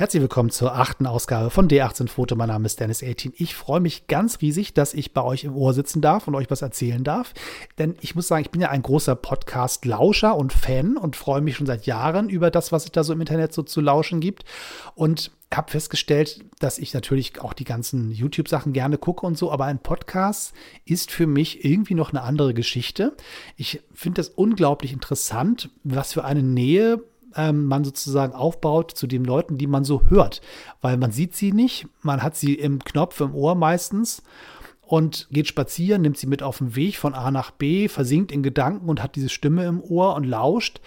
Herzlich 0.00 0.22
willkommen 0.22 0.48
zur 0.48 0.74
achten 0.76 1.04
Ausgabe 1.04 1.50
von 1.50 1.68
D18 1.68 2.08
Foto. 2.08 2.34
Mein 2.34 2.48
Name 2.48 2.64
ist 2.64 2.80
Dennis 2.80 3.02
18. 3.02 3.34
Ich 3.36 3.54
freue 3.54 3.80
mich 3.80 4.06
ganz 4.06 4.40
riesig, 4.40 4.72
dass 4.72 4.94
ich 4.94 5.12
bei 5.12 5.22
euch 5.22 5.44
im 5.44 5.54
Ohr 5.54 5.74
sitzen 5.74 6.00
darf 6.00 6.26
und 6.26 6.34
euch 6.34 6.50
was 6.50 6.62
erzählen 6.62 7.04
darf. 7.04 7.34
Denn 7.76 7.96
ich 8.00 8.14
muss 8.14 8.26
sagen, 8.26 8.40
ich 8.40 8.50
bin 8.50 8.62
ja 8.62 8.70
ein 8.70 8.80
großer 8.80 9.14
Podcast-Lauscher 9.14 10.34
und 10.38 10.54
Fan 10.54 10.96
und 10.96 11.16
freue 11.16 11.42
mich 11.42 11.56
schon 11.56 11.66
seit 11.66 11.84
Jahren 11.84 12.30
über 12.30 12.50
das, 12.50 12.72
was 12.72 12.86
es 12.86 12.92
da 12.92 13.04
so 13.04 13.12
im 13.12 13.20
Internet 13.20 13.52
so 13.52 13.62
zu 13.62 13.82
lauschen 13.82 14.20
gibt. 14.20 14.46
Und 14.94 15.32
habe 15.52 15.70
festgestellt, 15.70 16.46
dass 16.60 16.78
ich 16.78 16.94
natürlich 16.94 17.38
auch 17.42 17.52
die 17.52 17.64
ganzen 17.64 18.10
YouTube-Sachen 18.10 18.72
gerne 18.72 18.96
gucke 18.96 19.26
und 19.26 19.36
so, 19.36 19.52
aber 19.52 19.66
ein 19.66 19.80
Podcast 19.80 20.54
ist 20.86 21.10
für 21.10 21.26
mich 21.26 21.62
irgendwie 21.62 21.94
noch 21.94 22.10
eine 22.10 22.22
andere 22.22 22.54
Geschichte. 22.54 23.14
Ich 23.56 23.82
finde 23.92 24.22
das 24.22 24.30
unglaublich 24.30 24.94
interessant, 24.94 25.68
was 25.84 26.14
für 26.14 26.24
eine 26.24 26.42
Nähe 26.42 27.02
ähm, 27.36 27.66
man 27.66 27.84
sozusagen 27.84 28.32
aufbaut 28.32 28.92
zu 28.92 29.06
den 29.06 29.24
Leuten, 29.24 29.58
die 29.58 29.66
man 29.66 29.84
so 29.84 30.02
hört. 30.08 30.40
Weil 30.80 30.96
man 30.96 31.12
sieht 31.12 31.34
sie 31.34 31.52
nicht, 31.52 31.86
man 32.02 32.22
hat 32.22 32.36
sie 32.36 32.54
im 32.54 32.78
Knopf 32.84 33.20
im 33.20 33.34
Ohr 33.34 33.54
meistens 33.54 34.22
und 34.90 35.28
geht 35.30 35.46
spazieren, 35.46 36.02
nimmt 36.02 36.18
sie 36.18 36.26
mit 36.26 36.42
auf 36.42 36.58
den 36.58 36.74
Weg 36.74 36.96
von 36.96 37.14
A 37.14 37.30
nach 37.30 37.52
B, 37.52 37.86
versinkt 37.86 38.32
in 38.32 38.42
Gedanken 38.42 38.88
und 38.88 39.00
hat 39.00 39.14
diese 39.14 39.28
Stimme 39.28 39.64
im 39.66 39.80
Ohr 39.80 40.16
und 40.16 40.24
lauscht. 40.24 40.80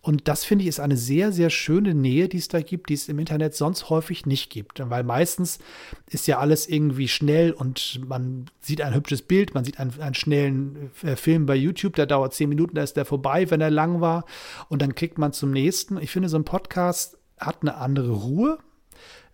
Und 0.00 0.28
das 0.28 0.46
finde 0.46 0.62
ich 0.62 0.68
ist 0.70 0.80
eine 0.80 0.96
sehr, 0.96 1.30
sehr 1.30 1.50
schöne 1.50 1.94
Nähe, 1.94 2.30
die 2.30 2.38
es 2.38 2.48
da 2.48 2.62
gibt, 2.62 2.88
die 2.88 2.94
es 2.94 3.10
im 3.10 3.18
Internet 3.18 3.54
sonst 3.54 3.90
häufig 3.90 4.24
nicht 4.24 4.48
gibt. 4.48 4.80
Weil 4.88 5.04
meistens 5.04 5.58
ist 6.06 6.26
ja 6.26 6.38
alles 6.38 6.70
irgendwie 6.70 7.06
schnell 7.06 7.52
und 7.52 8.00
man 8.08 8.46
sieht 8.60 8.80
ein 8.80 8.94
hübsches 8.94 9.20
Bild, 9.20 9.52
man 9.52 9.66
sieht 9.66 9.78
einen, 9.78 9.92
einen 10.00 10.14
schnellen 10.14 10.90
äh, 11.02 11.14
Film 11.14 11.44
bei 11.44 11.54
YouTube, 11.54 11.96
der 11.96 12.06
dauert 12.06 12.32
zehn 12.32 12.48
Minuten, 12.48 12.76
da 12.76 12.82
ist 12.82 12.96
der 12.96 13.04
vorbei, 13.04 13.50
wenn 13.50 13.60
er 13.60 13.70
lang 13.70 14.00
war. 14.00 14.24
Und 14.70 14.80
dann 14.80 14.94
klickt 14.94 15.18
man 15.18 15.34
zum 15.34 15.50
nächsten. 15.50 16.00
Ich 16.00 16.10
finde, 16.10 16.30
so 16.30 16.38
ein 16.38 16.44
Podcast 16.44 17.18
hat 17.38 17.58
eine 17.60 17.74
andere 17.74 18.12
Ruhe, 18.12 18.58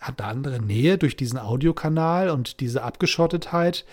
hat 0.06 0.20
eine 0.20 0.30
andere 0.30 0.60
Nähe 0.60 0.98
durch 0.98 1.16
diesen 1.16 1.38
Audiokanal 1.38 2.30
und 2.30 2.60
diese 2.60 2.82
Abgeschottetheit. 2.82 3.84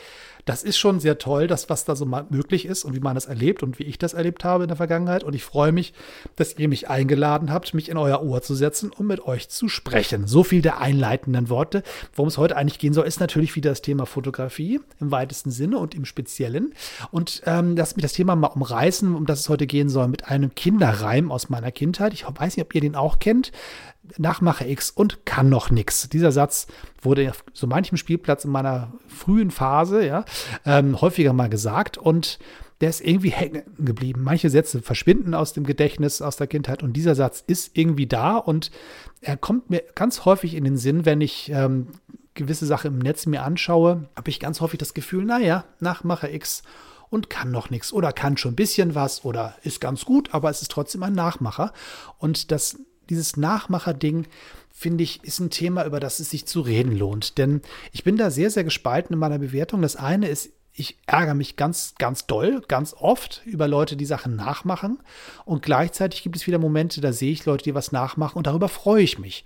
Das 0.45 0.63
ist 0.63 0.77
schon 0.77 0.99
sehr 0.99 1.17
toll, 1.17 1.47
das, 1.47 1.69
was 1.69 1.85
da 1.85 1.95
so 1.95 2.05
möglich 2.05 2.65
ist 2.65 2.83
und 2.83 2.93
wie 2.93 2.99
man 2.99 3.15
das 3.15 3.27
erlebt 3.27 3.63
und 3.63 3.79
wie 3.79 3.83
ich 3.83 3.97
das 3.97 4.13
erlebt 4.13 4.43
habe 4.43 4.65
in 4.65 4.67
der 4.67 4.75
Vergangenheit. 4.75 5.23
Und 5.23 5.33
ich 5.35 5.43
freue 5.43 5.71
mich, 5.71 5.93
dass 6.35 6.57
ihr 6.57 6.67
mich 6.67 6.89
eingeladen 6.89 7.51
habt, 7.51 7.73
mich 7.73 7.87
in 7.87 7.97
euer 7.97 8.21
Ohr 8.21 8.41
zu 8.41 8.53
setzen, 8.53 8.91
um 8.91 9.07
mit 9.07 9.25
euch 9.25 9.47
zu 9.47 9.69
sprechen. 9.69 10.27
So 10.27 10.43
viel 10.43 10.61
der 10.61 10.81
einleitenden 10.81 11.49
Worte. 11.49 11.81
Worum 12.13 12.27
es 12.27 12.37
heute 12.37 12.57
eigentlich 12.57 12.79
gehen 12.79 12.93
soll, 12.93 13.07
ist 13.07 13.21
natürlich 13.21 13.55
wieder 13.55 13.71
das 13.71 13.81
Thema 13.81 14.05
Fotografie 14.05 14.81
im 14.99 15.11
weitesten 15.11 15.49
Sinne 15.49 15.77
und 15.77 15.95
im 15.95 16.03
Speziellen. 16.03 16.73
Und 17.09 17.41
ähm, 17.45 17.77
lass 17.77 17.95
mich 17.95 18.03
das 18.03 18.13
Thema 18.13 18.35
mal 18.35 18.47
umreißen, 18.47 19.15
um 19.15 19.25
das 19.25 19.39
es 19.39 19.49
heute 19.49 19.65
gehen 19.65 19.87
soll, 19.87 20.09
mit 20.09 20.27
einem 20.27 20.53
Kinderreim 20.55 21.31
aus 21.31 21.49
meiner 21.49 21.71
Kindheit. 21.71 22.13
Ich 22.13 22.25
weiß 22.27 22.57
nicht, 22.57 22.65
ob 22.65 22.75
ihr 22.75 22.81
den 22.81 22.95
auch 22.95 23.19
kennt. 23.19 23.53
Nachmache 24.17 24.67
X 24.67 24.91
und 24.91 25.25
kann 25.25 25.49
noch 25.49 25.71
nix. 25.71 26.09
Dieser 26.09 26.31
Satz 26.31 26.67
wurde 27.01 27.29
auf 27.29 27.43
so 27.53 27.67
manchem 27.67 27.97
Spielplatz 27.97 28.45
in 28.45 28.51
meiner 28.51 28.93
frühen 29.07 29.49
Phase 29.49 30.05
ja, 30.05 30.25
ähm, 30.65 30.99
häufiger 30.99 31.33
mal 31.33 31.49
gesagt 31.49 31.97
und 31.97 32.39
der 32.81 32.89
ist 32.89 33.01
irgendwie 33.01 33.29
hängen 33.29 33.63
geblieben. 33.77 34.23
Manche 34.23 34.49
Sätze 34.49 34.81
verschwinden 34.81 35.33
aus 35.33 35.53
dem 35.53 35.63
Gedächtnis, 35.63 36.21
aus 36.21 36.35
der 36.35 36.47
Kindheit 36.47 36.83
und 36.83 36.93
dieser 36.93 37.15
Satz 37.15 37.43
ist 37.47 37.77
irgendwie 37.77 38.07
da 38.07 38.35
und 38.37 38.71
er 39.21 39.37
kommt 39.37 39.69
mir 39.69 39.83
ganz 39.95 40.25
häufig 40.25 40.53
in 40.53 40.65
den 40.65 40.77
Sinn, 40.77 41.05
wenn 41.05 41.21
ich 41.21 41.49
ähm, 41.49 41.87
gewisse 42.33 42.65
Sachen 42.65 42.93
im 42.93 42.99
Netz 42.99 43.25
mir 43.25 43.43
anschaue, 43.43 44.09
habe 44.15 44.29
ich 44.29 44.39
ganz 44.39 44.59
häufig 44.59 44.79
das 44.79 44.93
Gefühl, 44.93 45.23
naja, 45.23 45.63
Nachmache 45.79 46.29
X 46.29 46.63
und 47.09 47.29
kann 47.29 47.51
noch 47.51 47.69
nichts 47.69 47.93
oder 47.93 48.11
kann 48.11 48.37
schon 48.37 48.53
ein 48.53 48.57
bisschen 48.57 48.95
was 48.95 49.23
oder 49.23 49.55
ist 49.63 49.79
ganz 49.79 50.03
gut, 50.03 50.33
aber 50.33 50.49
es 50.49 50.61
ist 50.61 50.71
trotzdem 50.71 51.03
ein 51.03 51.13
Nachmacher. 51.13 51.71
Und 52.17 52.51
das 52.51 52.79
dieses 53.13 53.37
Nachmacher-Ding, 53.37 54.27
finde 54.71 55.03
ich, 55.03 55.23
ist 55.23 55.39
ein 55.39 55.49
Thema, 55.49 55.85
über 55.85 55.99
das 55.99 56.19
es 56.19 56.29
sich 56.29 56.45
zu 56.45 56.61
reden 56.61 56.97
lohnt. 56.97 57.37
Denn 57.37 57.61
ich 57.91 58.03
bin 58.03 58.17
da 58.17 58.31
sehr, 58.31 58.49
sehr 58.49 58.63
gespalten 58.63 59.13
in 59.13 59.19
meiner 59.19 59.39
Bewertung. 59.39 59.81
Das 59.81 59.95
eine 59.95 60.27
ist, 60.27 60.49
ich 60.73 60.97
ärgere 61.05 61.35
mich 61.35 61.55
ganz, 61.55 61.93
ganz 61.99 62.25
doll, 62.25 62.61
ganz 62.67 62.95
oft 62.97 63.43
über 63.45 63.67
Leute, 63.67 63.95
die 63.95 64.05
Sachen 64.05 64.35
nachmachen. 64.35 64.99
Und 65.45 65.61
gleichzeitig 65.61 66.23
gibt 66.23 66.35
es 66.35 66.47
wieder 66.47 66.57
Momente, 66.57 66.99
da 66.99 67.13
sehe 67.13 67.31
ich 67.31 67.45
Leute, 67.45 67.63
die 67.63 67.75
was 67.75 67.91
nachmachen 67.91 68.37
und 68.37 68.47
darüber 68.47 68.67
freue 68.67 69.03
ich 69.03 69.19
mich. 69.19 69.45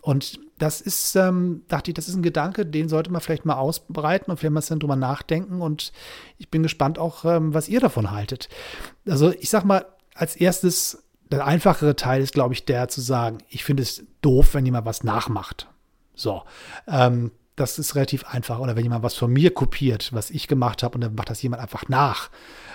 Und 0.00 0.38
das 0.58 0.80
ist, 0.80 1.16
ähm, 1.16 1.64
dachte 1.68 1.90
ich, 1.90 1.94
das 1.94 2.08
ist 2.08 2.14
ein 2.14 2.22
Gedanke, 2.22 2.64
den 2.64 2.88
sollte 2.88 3.10
man 3.10 3.20
vielleicht 3.20 3.44
mal 3.44 3.56
ausbreiten 3.56 4.30
und 4.30 4.38
vielleicht 4.38 4.70
mal 4.70 4.78
drüber 4.78 4.96
nachdenken. 4.96 5.60
Und 5.60 5.92
ich 6.38 6.48
bin 6.48 6.62
gespannt 6.62 6.98
auch, 6.98 7.24
ähm, 7.24 7.52
was 7.52 7.68
ihr 7.68 7.80
davon 7.80 8.12
haltet. 8.12 8.48
Also 9.06 9.32
ich 9.32 9.50
sag 9.50 9.64
mal, 9.64 9.84
als 10.14 10.36
erstes 10.36 11.02
der 11.30 11.46
einfachere 11.46 11.96
Teil 11.96 12.22
ist, 12.22 12.32
glaube 12.32 12.54
ich, 12.54 12.64
der 12.64 12.88
zu 12.88 13.00
sagen, 13.00 13.38
ich 13.48 13.64
finde 13.64 13.82
es 13.82 14.04
doof, 14.22 14.54
wenn 14.54 14.64
jemand 14.64 14.86
was 14.86 15.04
nachmacht. 15.04 15.68
So, 16.14 16.42
ähm, 16.86 17.32
das 17.56 17.78
ist 17.78 17.94
relativ 17.94 18.24
einfach. 18.26 18.58
Oder 18.60 18.76
wenn 18.76 18.84
jemand 18.84 19.02
was 19.02 19.14
von 19.14 19.32
mir 19.32 19.52
kopiert, 19.52 20.12
was 20.12 20.30
ich 20.30 20.48
gemacht 20.48 20.82
habe, 20.82 20.94
und 20.94 21.00
dann 21.02 21.14
macht 21.14 21.30
das 21.30 21.42
jemand 21.42 21.62
einfach 21.62 21.88
nach, 21.88 22.30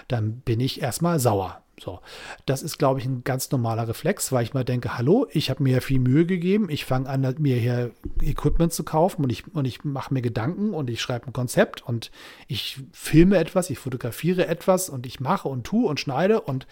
dann 0.08 0.40
bin 0.42 0.60
ich 0.60 0.82
erstmal 0.82 1.20
sauer. 1.20 1.63
So, 1.80 2.02
das 2.46 2.62
ist, 2.62 2.78
glaube 2.78 3.00
ich, 3.00 3.06
ein 3.08 3.24
ganz 3.24 3.50
normaler 3.50 3.88
Reflex, 3.88 4.32
weil 4.32 4.44
ich 4.44 4.54
mal 4.54 4.64
denke, 4.64 4.96
hallo, 4.96 5.26
ich 5.32 5.50
habe 5.50 5.64
mir 5.64 5.82
viel 5.82 6.00
Mühe 6.00 6.28
gegeben, 6.28 6.70
ich 6.70 6.86
fange 6.86 7.10
an, 7.10 7.36
mir 7.40 7.56
hier 7.56 7.92
Equipment 8.22 8.72
zu 8.72 8.84
kaufen 8.84 9.24
und 9.24 9.32
ich, 9.32 9.44
und 9.56 9.66
ich 9.66 9.84
mache 9.84 10.14
mir 10.14 10.22
Gedanken 10.22 10.76
und 10.76 10.88
ich 10.92 11.02
schreibe 11.02 11.26
ein 11.26 11.34
Konzept 11.34 11.82
und 11.82 12.12
ich 12.48 12.78
filme 12.92 13.38
etwas, 13.38 13.72
ich 13.72 13.80
fotografiere 13.80 14.46
etwas 14.46 14.88
und 14.88 15.08
ich 15.08 15.20
mache 15.20 15.48
und 15.48 15.64
tue 15.64 15.90
und 15.90 16.00
schneide 16.00 16.42
und 16.42 16.68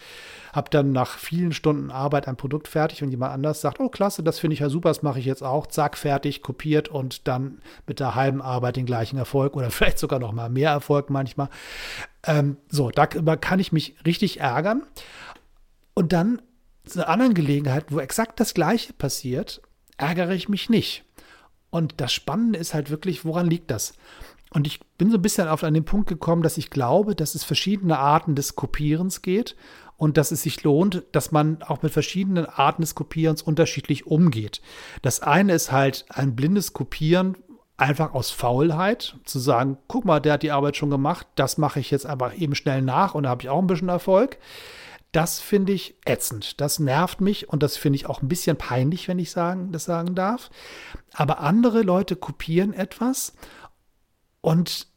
habe 0.54 0.70
dann 0.70 0.92
nach 0.92 1.18
vielen 1.18 1.52
Stunden 1.52 1.90
Arbeit 1.90 2.28
ein 2.28 2.38
Produkt 2.38 2.68
fertig 2.68 3.02
und 3.02 3.10
jemand 3.10 3.34
anders 3.34 3.60
sagt, 3.60 3.80
oh 3.80 3.90
klasse, 3.90 4.22
das 4.22 4.38
finde 4.38 4.54
ich 4.54 4.60
ja 4.60 4.70
super, 4.70 4.90
das 4.90 5.02
mache 5.02 5.18
ich 5.18 5.26
jetzt 5.26 5.44
auch, 5.44 5.66
zack, 5.66 5.98
fertig, 5.98 6.44
kopiert 6.44 6.90
und 6.90 7.28
dann 7.28 7.60
mit 7.88 8.00
der 8.00 8.14
halben 8.14 8.42
Arbeit 8.42 8.76
den 8.76 8.86
gleichen 8.86 9.18
Erfolg 9.18 9.56
oder 9.56 9.72
vielleicht 9.72 9.98
sogar 9.98 10.20
noch 10.20 10.32
mal 10.32 10.50
mehr 10.50 10.70
Erfolg 10.70 11.10
manchmal. 11.10 11.50
Ähm, 12.24 12.58
so, 12.70 12.92
darüber 12.92 13.38
kann 13.38 13.60
ich 13.60 13.72
mich 13.72 13.96
richtig 14.06 14.40
ärgern. 14.40 14.84
Und 15.94 16.14
dann 16.14 16.42
zu 16.86 17.08
anderen 17.08 17.34
Gelegenheit, 17.34 17.86
wo 17.90 18.00
exakt 18.00 18.40
das 18.40 18.54
Gleiche 18.54 18.94
passiert, 18.94 19.62
ärgere 19.98 20.34
ich 20.34 20.50
mich 20.50 20.70
nicht. 20.70 21.04
Und 21.70 21.96
das 21.98 22.12
Spannende 22.12 22.60
ist 22.60 22.74
halt 22.74 22.90
wirklich, 22.90 23.24
woran 23.24 23.50
liegt 23.50 23.72
das? 23.72 23.94
Und 24.54 24.68
ich 24.68 24.82
bin 24.98 25.10
so 25.10 25.18
ein 25.18 25.22
bisschen 25.22 25.48
auf 25.48 25.64
einen 25.64 25.86
Punkt 25.86 26.10
gekommen, 26.10 26.44
dass 26.44 26.58
ich 26.58 26.70
glaube, 26.70 27.16
dass 27.16 27.36
es 27.36 27.44
verschiedene 27.44 27.98
Arten 27.98 28.36
des 28.36 28.56
Kopierens 28.56 29.22
geht 29.22 29.56
und 29.96 30.18
dass 30.18 30.32
es 30.32 30.42
sich 30.42 30.62
lohnt, 30.64 31.04
dass 31.14 31.32
man 31.32 31.62
auch 31.62 31.82
mit 31.82 31.94
verschiedenen 31.94 32.46
Arten 32.46 32.82
des 32.82 32.96
Kopierens 32.96 33.42
unterschiedlich 33.42 34.08
umgeht. 34.08 34.62
Das 35.02 35.22
eine 35.22 35.54
ist 35.54 35.72
halt 35.72 36.06
ein 36.10 36.36
blindes 36.36 36.74
Kopieren 36.74 37.38
einfach 37.82 38.14
aus 38.14 38.30
Faulheit 38.30 39.16
zu 39.26 39.40
sagen, 39.40 39.78
guck 39.88 40.06
mal, 40.06 40.20
der 40.20 40.34
hat 40.34 40.44
die 40.44 40.52
Arbeit 40.52 40.78
schon 40.78 40.92
gemacht, 40.92 41.26
das 41.36 41.58
mache 41.58 41.80
ich 41.80 41.90
jetzt 41.90 42.06
aber 42.06 42.36
eben 42.36 42.54
schnell 42.54 42.84
nach 42.84 43.16
und 43.16 43.24
da 43.24 43.30
habe 43.30 43.42
ich 43.42 43.50
auch 43.50 43.60
ein 43.60 43.68
bisschen 43.68 43.90
Erfolg. 43.90 44.38
Das 45.12 45.42
finde 45.42 45.74
ich 45.74 45.96
ätzend. 46.06 46.62
Das 46.62 46.80
nervt 46.80 47.20
mich 47.20 47.50
und 47.50 47.64
das 47.64 47.76
finde 47.76 47.98
ich 47.98 48.06
auch 48.06 48.22
ein 48.22 48.30
bisschen 48.30 48.56
peinlich, 48.56 49.08
wenn 49.08 49.20
ich 49.20 49.32
sagen, 49.32 49.72
das 49.72 49.84
sagen 49.84 50.16
darf. 50.16 50.50
Aber 51.12 51.40
andere 51.40 51.82
Leute 51.82 52.16
kopieren 52.16 52.74
etwas 52.74 53.34
und 54.40 54.88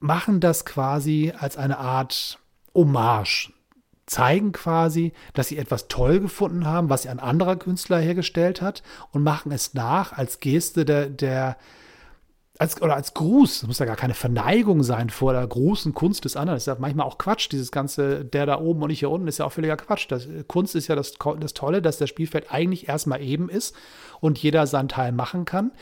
machen 0.00 0.40
das 0.40 0.66
quasi 0.66 1.32
als 1.38 1.56
eine 1.56 1.78
Art 1.78 2.38
Hommage. 2.74 3.52
Zeigen 4.04 4.52
quasi, 4.52 5.14
dass 5.32 5.48
sie 5.48 5.56
etwas 5.56 5.88
toll 5.88 6.20
gefunden 6.20 6.66
haben, 6.66 6.90
was 6.90 7.06
ein 7.06 7.20
anderer 7.20 7.56
Künstler 7.56 8.00
hergestellt 8.00 8.60
hat 8.60 8.82
und 9.12 9.22
machen 9.22 9.52
es 9.52 9.72
nach 9.72 10.12
als 10.12 10.40
Geste 10.40 10.84
der, 10.84 11.08
der, 11.08 11.56
als, 12.58 12.80
oder 12.80 12.94
als 12.94 13.14
Gruß, 13.14 13.60
das 13.60 13.66
muss 13.66 13.80
ja 13.80 13.86
gar 13.86 13.96
keine 13.96 14.14
Verneigung 14.14 14.84
sein 14.84 15.10
vor 15.10 15.32
der 15.32 15.44
großen 15.44 15.92
Kunst 15.92 16.24
des 16.24 16.36
anderen. 16.36 16.56
Das 16.56 16.62
ist 16.62 16.66
ja 16.66 16.76
manchmal 16.78 17.06
auch 17.06 17.18
Quatsch, 17.18 17.48
dieses 17.50 17.72
ganze, 17.72 18.24
der 18.24 18.46
da 18.46 18.60
oben 18.60 18.82
und 18.82 18.90
ich 18.90 19.00
hier 19.00 19.10
unten, 19.10 19.26
ist 19.26 19.38
ja 19.38 19.44
auch 19.44 19.52
völliger 19.52 19.76
Quatsch. 19.76 20.06
Das, 20.08 20.28
Kunst 20.46 20.76
ist 20.76 20.86
ja 20.86 20.94
das, 20.94 21.14
das 21.40 21.54
Tolle, 21.54 21.82
dass 21.82 21.98
das 21.98 22.08
Spielfeld 22.08 22.52
eigentlich 22.52 22.88
erstmal 22.88 23.22
eben 23.22 23.48
ist 23.48 23.74
und 24.20 24.38
jeder 24.38 24.68
seinen 24.68 24.88
Teil 24.88 25.10
machen 25.10 25.44
kann. 25.46 25.72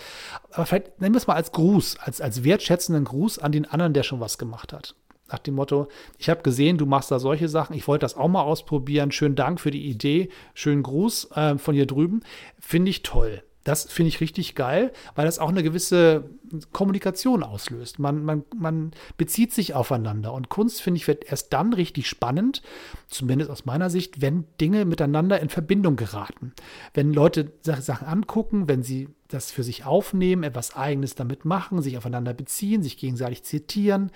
Aber 0.50 0.64
vielleicht 0.64 1.00
nennen 1.00 1.14
wir 1.14 1.18
es 1.18 1.26
mal 1.26 1.34
als 1.34 1.52
Gruß, 1.52 1.98
als, 2.00 2.22
als 2.22 2.42
wertschätzenden 2.42 3.04
Gruß 3.04 3.38
an 3.38 3.52
den 3.52 3.66
anderen, 3.66 3.92
der 3.92 4.02
schon 4.02 4.20
was 4.20 4.38
gemacht 4.38 4.72
hat. 4.72 4.94
Nach 5.30 5.38
dem 5.38 5.54
Motto, 5.54 5.88
ich 6.18 6.30
habe 6.30 6.42
gesehen, 6.42 6.78
du 6.78 6.86
machst 6.86 7.10
da 7.10 7.18
solche 7.18 7.48
Sachen, 7.48 7.76
ich 7.76 7.86
wollte 7.86 8.04
das 8.04 8.16
auch 8.16 8.28
mal 8.28 8.42
ausprobieren. 8.42 9.12
Schönen 9.12 9.34
Dank 9.34 9.60
für 9.60 9.70
die 9.70 9.86
Idee, 9.90 10.30
schönen 10.54 10.82
Gruß 10.82 11.30
äh, 11.34 11.58
von 11.58 11.74
hier 11.74 11.86
drüben. 11.86 12.20
Finde 12.58 12.90
ich 12.90 13.02
toll. 13.02 13.42
Das 13.64 13.84
finde 13.84 14.08
ich 14.08 14.20
richtig 14.20 14.54
geil, 14.54 14.92
weil 15.14 15.26
das 15.26 15.38
auch 15.38 15.48
eine 15.48 15.62
gewisse 15.62 16.24
Kommunikation 16.72 17.42
auslöst. 17.42 17.98
Man, 17.98 18.24
man, 18.24 18.44
man 18.56 18.90
bezieht 19.16 19.52
sich 19.52 19.74
aufeinander. 19.74 20.32
Und 20.32 20.48
Kunst, 20.48 20.82
finde 20.82 20.98
ich, 20.98 21.06
wird 21.06 21.24
erst 21.24 21.52
dann 21.52 21.72
richtig 21.72 22.08
spannend, 22.08 22.62
zumindest 23.08 23.50
aus 23.50 23.64
meiner 23.64 23.88
Sicht, 23.88 24.20
wenn 24.20 24.44
Dinge 24.60 24.84
miteinander 24.84 25.40
in 25.40 25.48
Verbindung 25.48 25.96
geraten. 25.96 26.52
Wenn 26.92 27.12
Leute 27.12 27.52
Sachen 27.62 28.06
angucken, 28.06 28.68
wenn 28.68 28.82
sie 28.82 29.08
das 29.28 29.50
für 29.50 29.62
sich 29.62 29.84
aufnehmen, 29.84 30.42
etwas 30.42 30.76
Eigenes 30.76 31.14
damit 31.14 31.44
machen, 31.44 31.82
sich 31.82 31.96
aufeinander 31.96 32.34
beziehen, 32.34 32.82
sich 32.82 32.98
gegenseitig 32.98 33.44
zitieren, 33.44 34.10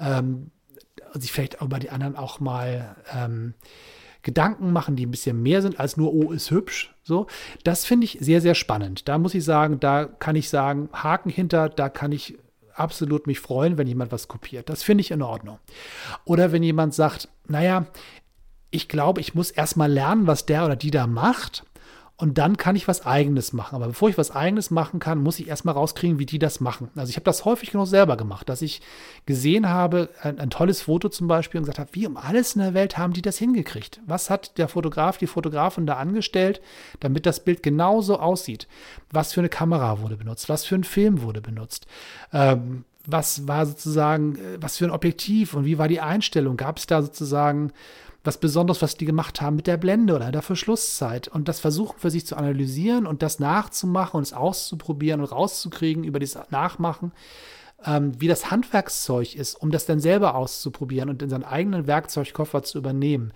ähm, 0.00 0.50
sich 1.12 1.32
vielleicht 1.32 1.60
über 1.60 1.78
die 1.78 1.90
anderen 1.90 2.16
auch 2.16 2.40
mal. 2.40 2.96
Ähm, 3.14 3.54
Gedanken 4.26 4.72
machen, 4.72 4.96
die 4.96 5.06
ein 5.06 5.12
bisschen 5.12 5.40
mehr 5.40 5.62
sind 5.62 5.78
als 5.78 5.96
nur, 5.96 6.12
oh, 6.12 6.32
ist 6.32 6.50
hübsch. 6.50 6.92
So, 7.04 7.28
das 7.62 7.84
finde 7.84 8.06
ich 8.06 8.18
sehr, 8.20 8.40
sehr 8.40 8.56
spannend. 8.56 9.06
Da 9.06 9.18
muss 9.18 9.34
ich 9.34 9.44
sagen, 9.44 9.78
da 9.78 10.04
kann 10.04 10.34
ich 10.34 10.48
sagen, 10.48 10.88
Haken 10.92 11.30
hinter, 11.30 11.68
da 11.68 11.88
kann 11.88 12.10
ich 12.10 12.36
absolut 12.74 13.28
mich 13.28 13.38
freuen, 13.38 13.78
wenn 13.78 13.86
jemand 13.86 14.10
was 14.10 14.26
kopiert. 14.26 14.68
Das 14.68 14.82
finde 14.82 15.02
ich 15.02 15.12
in 15.12 15.22
Ordnung. 15.22 15.60
Oder 16.24 16.50
wenn 16.50 16.64
jemand 16.64 16.92
sagt, 16.92 17.28
naja, 17.46 17.86
ich 18.72 18.88
glaube, 18.88 19.20
ich 19.20 19.36
muss 19.36 19.52
erstmal 19.52 19.92
lernen, 19.92 20.26
was 20.26 20.44
der 20.44 20.64
oder 20.64 20.74
die 20.74 20.90
da 20.90 21.06
macht 21.06 21.64
und 22.18 22.38
dann 22.38 22.56
kann 22.56 22.76
ich 22.76 22.88
was 22.88 23.04
Eigenes 23.04 23.52
machen. 23.52 23.74
Aber 23.74 23.88
bevor 23.88 24.08
ich 24.08 24.16
was 24.16 24.30
Eigenes 24.30 24.70
machen 24.70 25.00
kann, 25.00 25.22
muss 25.22 25.38
ich 25.38 25.48
erstmal 25.48 25.74
rauskriegen, 25.74 26.18
wie 26.18 26.24
die 26.24 26.38
das 26.38 26.60
machen. 26.60 26.88
Also 26.96 27.10
ich 27.10 27.16
habe 27.16 27.24
das 27.24 27.44
häufig 27.44 27.72
genug 27.72 27.86
selber 27.86 28.16
gemacht, 28.16 28.48
dass 28.48 28.62
ich 28.62 28.80
gesehen 29.26 29.68
habe, 29.68 30.08
ein, 30.22 30.38
ein, 30.38 30.48
tolles 30.48 30.80
Foto 30.80 31.10
zum 31.10 31.28
Beispiel 31.28 31.58
und 31.58 31.64
gesagt 31.64 31.78
habe, 31.78 31.90
wie 31.92 32.06
um 32.06 32.16
alles 32.16 32.54
in 32.54 32.62
der 32.62 32.72
Welt 32.72 32.96
haben 32.96 33.12
die 33.12 33.20
das 33.20 33.36
hingekriegt? 33.36 34.00
Was 34.06 34.30
hat 34.30 34.56
der 34.56 34.68
Fotograf, 34.68 35.18
die 35.18 35.26
Fotografin 35.26 35.84
da 35.84 35.96
angestellt, 35.96 36.62
damit 37.00 37.26
das 37.26 37.44
Bild 37.44 37.62
genauso 37.62 38.18
aussieht? 38.18 38.66
Was 39.10 39.34
für 39.34 39.40
eine 39.40 39.50
Kamera 39.50 40.00
wurde 40.00 40.16
benutzt? 40.16 40.48
Was 40.48 40.64
für 40.64 40.76
ein 40.76 40.84
Film 40.84 41.20
wurde 41.20 41.42
benutzt? 41.42 41.86
Ähm, 42.32 42.86
was 43.06 43.46
war 43.46 43.66
sozusagen, 43.66 44.36
äh, 44.36 44.58
was 44.60 44.76
für 44.76 44.84
ein 44.84 44.90
Objektiv 44.90 45.54
und 45.54 45.64
wie 45.64 45.78
war 45.78 45.88
die 45.88 46.00
Einstellung? 46.00 46.56
Gab 46.56 46.78
es 46.78 46.86
da 46.86 47.02
sozusagen 47.02 47.72
was 48.26 48.38
Besonderes, 48.38 48.82
was 48.82 48.96
die 48.96 49.04
gemacht 49.04 49.40
haben 49.40 49.56
mit 49.56 49.66
der 49.66 49.76
Blende 49.76 50.14
oder 50.14 50.32
der 50.32 50.42
Verschlusszeit 50.42 51.28
und 51.28 51.48
das 51.48 51.60
versuchen 51.60 51.98
für 51.98 52.10
sich 52.10 52.26
zu 52.26 52.36
analysieren 52.36 53.06
und 53.06 53.22
das 53.22 53.38
nachzumachen 53.38 54.18
und 54.18 54.24
es 54.24 54.32
auszuprobieren 54.32 55.20
und 55.20 55.30
rauszukriegen 55.30 56.04
über 56.04 56.18
das 56.18 56.36
Nachmachen, 56.50 57.12
ähm, 57.84 58.12
wie 58.18 58.28
das 58.28 58.50
Handwerkszeug 58.50 59.34
ist, 59.34 59.54
um 59.54 59.70
das 59.70 59.86
dann 59.86 60.00
selber 60.00 60.34
auszuprobieren 60.34 61.10
und 61.10 61.22
in 61.22 61.28
seinen 61.28 61.44
eigenen 61.44 61.86
Werkzeugkoffer 61.86 62.62
zu 62.62 62.78
übernehmen. 62.78 63.32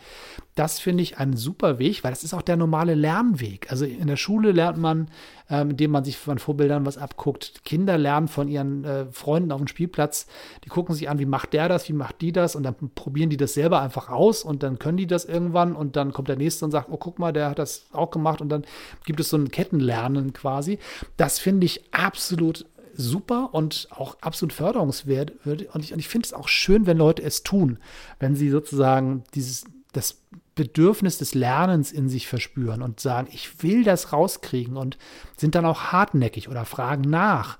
Das 0.54 0.78
finde 0.78 1.02
ich 1.02 1.18
einen 1.18 1.36
super 1.36 1.78
Weg, 1.78 2.02
weil 2.04 2.10
das 2.10 2.24
ist 2.24 2.34
auch 2.34 2.42
der 2.42 2.56
normale 2.56 2.94
Lernweg. 2.94 3.70
Also 3.70 3.84
in 3.84 4.06
der 4.06 4.16
Schule 4.16 4.52
lernt 4.52 4.78
man, 4.78 5.08
ähm, 5.48 5.70
indem 5.70 5.90
man 5.90 6.04
sich 6.04 6.16
von 6.16 6.38
Vorbildern 6.38 6.86
was 6.86 6.98
abguckt. 6.98 7.64
Kinder 7.64 7.98
lernen 7.98 8.28
von 8.28 8.48
ihren 8.48 8.84
äh, 8.84 9.06
Freunden 9.12 9.52
auf 9.52 9.60
dem 9.60 9.68
Spielplatz. 9.68 10.26
Die 10.64 10.68
gucken 10.68 10.94
sich 10.94 11.08
an, 11.08 11.18
wie 11.18 11.26
macht 11.26 11.52
der 11.52 11.68
das, 11.68 11.88
wie 11.88 11.92
macht 11.92 12.20
die 12.20 12.32
das 12.32 12.56
und 12.56 12.62
dann 12.62 12.74
probieren 12.94 13.30
die 13.30 13.36
das 13.36 13.54
selber 13.54 13.80
einfach 13.80 14.08
aus 14.08 14.42
und 14.42 14.62
dann 14.62 14.78
können 14.78 14.96
die 14.96 15.06
das 15.06 15.24
irgendwann 15.24 15.74
und 15.74 15.96
dann 15.96 16.12
kommt 16.12 16.28
der 16.28 16.36
nächste 16.36 16.64
und 16.64 16.70
sagt, 16.70 16.88
oh 16.90 16.96
guck 16.96 17.18
mal, 17.18 17.32
der 17.32 17.50
hat 17.50 17.58
das 17.58 17.86
auch 17.92 18.10
gemacht 18.10 18.40
und 18.40 18.48
dann 18.48 18.64
gibt 19.04 19.20
es 19.20 19.28
so 19.28 19.36
ein 19.36 19.50
Kettenlernen 19.50 20.32
quasi. 20.32 20.78
Das 21.16 21.38
finde 21.38 21.66
ich 21.66 21.92
absolut 21.92 22.66
super 23.00 23.50
und 23.52 23.88
auch 23.90 24.16
absolut 24.20 24.52
förderungswert. 24.52 25.32
Und 25.44 25.84
ich, 25.84 25.92
ich 25.92 26.08
finde 26.08 26.26
es 26.26 26.32
auch 26.32 26.48
schön, 26.48 26.86
wenn 26.86 26.98
Leute 26.98 27.22
es 27.22 27.42
tun, 27.42 27.78
wenn 28.18 28.36
sie 28.36 28.50
sozusagen 28.50 29.24
dieses, 29.34 29.64
das 29.92 30.20
Bedürfnis 30.54 31.16
des 31.16 31.34
Lernens 31.34 31.90
in 31.90 32.08
sich 32.08 32.28
verspüren 32.28 32.82
und 32.82 33.00
sagen, 33.00 33.28
ich 33.32 33.62
will 33.62 33.82
das 33.82 34.12
rauskriegen 34.12 34.76
und 34.76 34.98
sind 35.36 35.54
dann 35.54 35.64
auch 35.64 35.84
hartnäckig 35.92 36.48
oder 36.48 36.64
fragen 36.64 37.08
nach. 37.08 37.58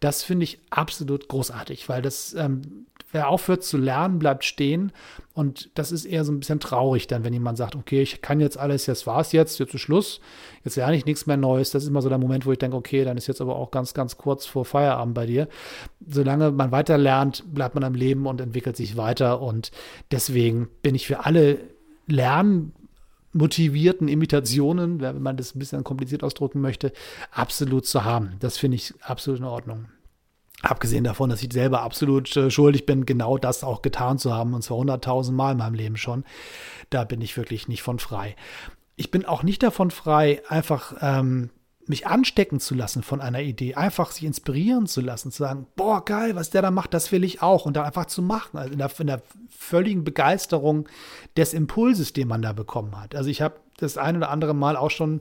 Das 0.00 0.22
finde 0.22 0.44
ich 0.44 0.60
absolut 0.68 1.28
großartig, 1.28 1.88
weil 1.88 2.02
das 2.02 2.34
ähm, 2.34 2.86
wer 3.12 3.28
aufhört 3.28 3.62
zu 3.62 3.76
lernen, 3.76 4.18
bleibt 4.18 4.44
stehen. 4.44 4.92
Und 5.34 5.70
das 5.74 5.92
ist 5.92 6.04
eher 6.04 6.24
so 6.24 6.32
ein 6.32 6.40
bisschen 6.40 6.60
traurig 6.60 7.06
dann, 7.06 7.24
wenn 7.24 7.32
jemand 7.32 7.58
sagt, 7.58 7.76
okay, 7.76 8.02
ich 8.02 8.20
kann 8.20 8.40
jetzt 8.40 8.58
alles, 8.58 8.86
jetzt 8.86 9.06
war 9.06 9.20
es 9.20 9.32
jetzt, 9.32 9.58
jetzt 9.58 9.74
ist 9.74 9.80
Schluss, 9.80 10.20
jetzt 10.64 10.76
lerne 10.76 10.96
ich 10.96 11.06
nichts 11.06 11.26
mehr 11.26 11.36
Neues. 11.36 11.70
Das 11.70 11.84
ist 11.84 11.88
immer 11.88 12.02
so 12.02 12.08
der 12.08 12.18
Moment, 12.18 12.44
wo 12.44 12.52
ich 12.52 12.58
denke, 12.58 12.76
okay, 12.76 13.04
dann 13.04 13.16
ist 13.16 13.28
jetzt 13.28 13.40
aber 13.40 13.56
auch 13.56 13.70
ganz, 13.70 13.94
ganz 13.94 14.16
kurz 14.16 14.46
vor 14.46 14.64
Feierabend 14.64 15.14
bei 15.14 15.26
dir. 15.26 15.48
Solange 16.06 16.50
man 16.50 16.72
weiter 16.72 16.98
lernt, 16.98 17.44
bleibt 17.54 17.74
man 17.74 17.84
am 17.84 17.94
Leben 17.94 18.26
und 18.26 18.40
entwickelt 18.40 18.76
sich 18.76 18.96
weiter. 18.96 19.40
Und 19.40 19.70
deswegen 20.10 20.68
bin 20.82 20.94
ich 20.94 21.06
für 21.06 21.24
alle 21.24 21.58
lernmotivierten 22.06 24.08
Imitationen, 24.08 25.00
wenn 25.00 25.22
man 25.22 25.36
das 25.36 25.54
ein 25.54 25.58
bisschen 25.58 25.84
kompliziert 25.84 26.24
ausdrücken 26.24 26.60
möchte, 26.60 26.92
absolut 27.30 27.86
zu 27.86 28.04
haben. 28.04 28.34
Das 28.40 28.58
finde 28.58 28.76
ich 28.76 28.92
absolut 29.02 29.40
in 29.40 29.46
Ordnung. 29.46 29.86
Abgesehen 30.62 31.04
davon, 31.04 31.28
dass 31.28 31.42
ich 31.42 31.52
selber 31.52 31.82
absolut 31.82 32.36
äh, 32.36 32.50
schuldig 32.50 32.86
bin, 32.86 33.04
genau 33.04 33.36
das 33.36 33.64
auch 33.64 33.82
getan 33.82 34.18
zu 34.18 34.32
haben, 34.32 34.54
und 34.54 34.62
zwar 34.62 34.78
hunderttausend 34.78 35.36
Mal 35.36 35.52
in 35.52 35.58
meinem 35.58 35.74
Leben 35.74 35.96
schon. 35.96 36.24
Da 36.90 37.04
bin 37.04 37.20
ich 37.20 37.36
wirklich 37.36 37.68
nicht 37.68 37.82
von 37.82 37.98
frei. 37.98 38.36
Ich 38.96 39.10
bin 39.10 39.24
auch 39.24 39.42
nicht 39.42 39.62
davon 39.62 39.90
frei, 39.90 40.40
einfach 40.48 40.94
ähm, 41.00 41.50
mich 41.86 42.06
anstecken 42.06 42.60
zu 42.60 42.74
lassen 42.74 43.02
von 43.02 43.20
einer 43.20 43.40
Idee, 43.40 43.74
einfach 43.74 44.12
sich 44.12 44.24
inspirieren 44.24 44.86
zu 44.86 45.00
lassen, 45.00 45.32
zu 45.32 45.42
sagen, 45.42 45.66
boah, 45.74 46.04
geil, 46.04 46.36
was 46.36 46.50
der 46.50 46.62
da 46.62 46.70
macht, 46.70 46.94
das 46.94 47.10
will 47.10 47.24
ich 47.24 47.42
auch 47.42 47.66
und 47.66 47.76
dann 47.76 47.84
einfach 47.84 48.06
zu 48.06 48.22
machen, 48.22 48.56
also 48.56 48.72
in 48.72 48.78
der, 48.78 48.90
in 49.00 49.06
der 49.08 49.22
völligen 49.48 50.04
Begeisterung 50.04 50.88
des 51.36 51.54
Impulses, 51.54 52.12
den 52.12 52.28
man 52.28 52.42
da 52.42 52.52
bekommen 52.52 53.00
hat. 53.00 53.14
Also 53.14 53.30
ich 53.30 53.42
habe 53.42 53.56
das 53.82 53.98
ein 53.98 54.16
oder 54.16 54.30
andere 54.30 54.54
Mal 54.54 54.76
auch 54.76 54.90
schon 54.90 55.20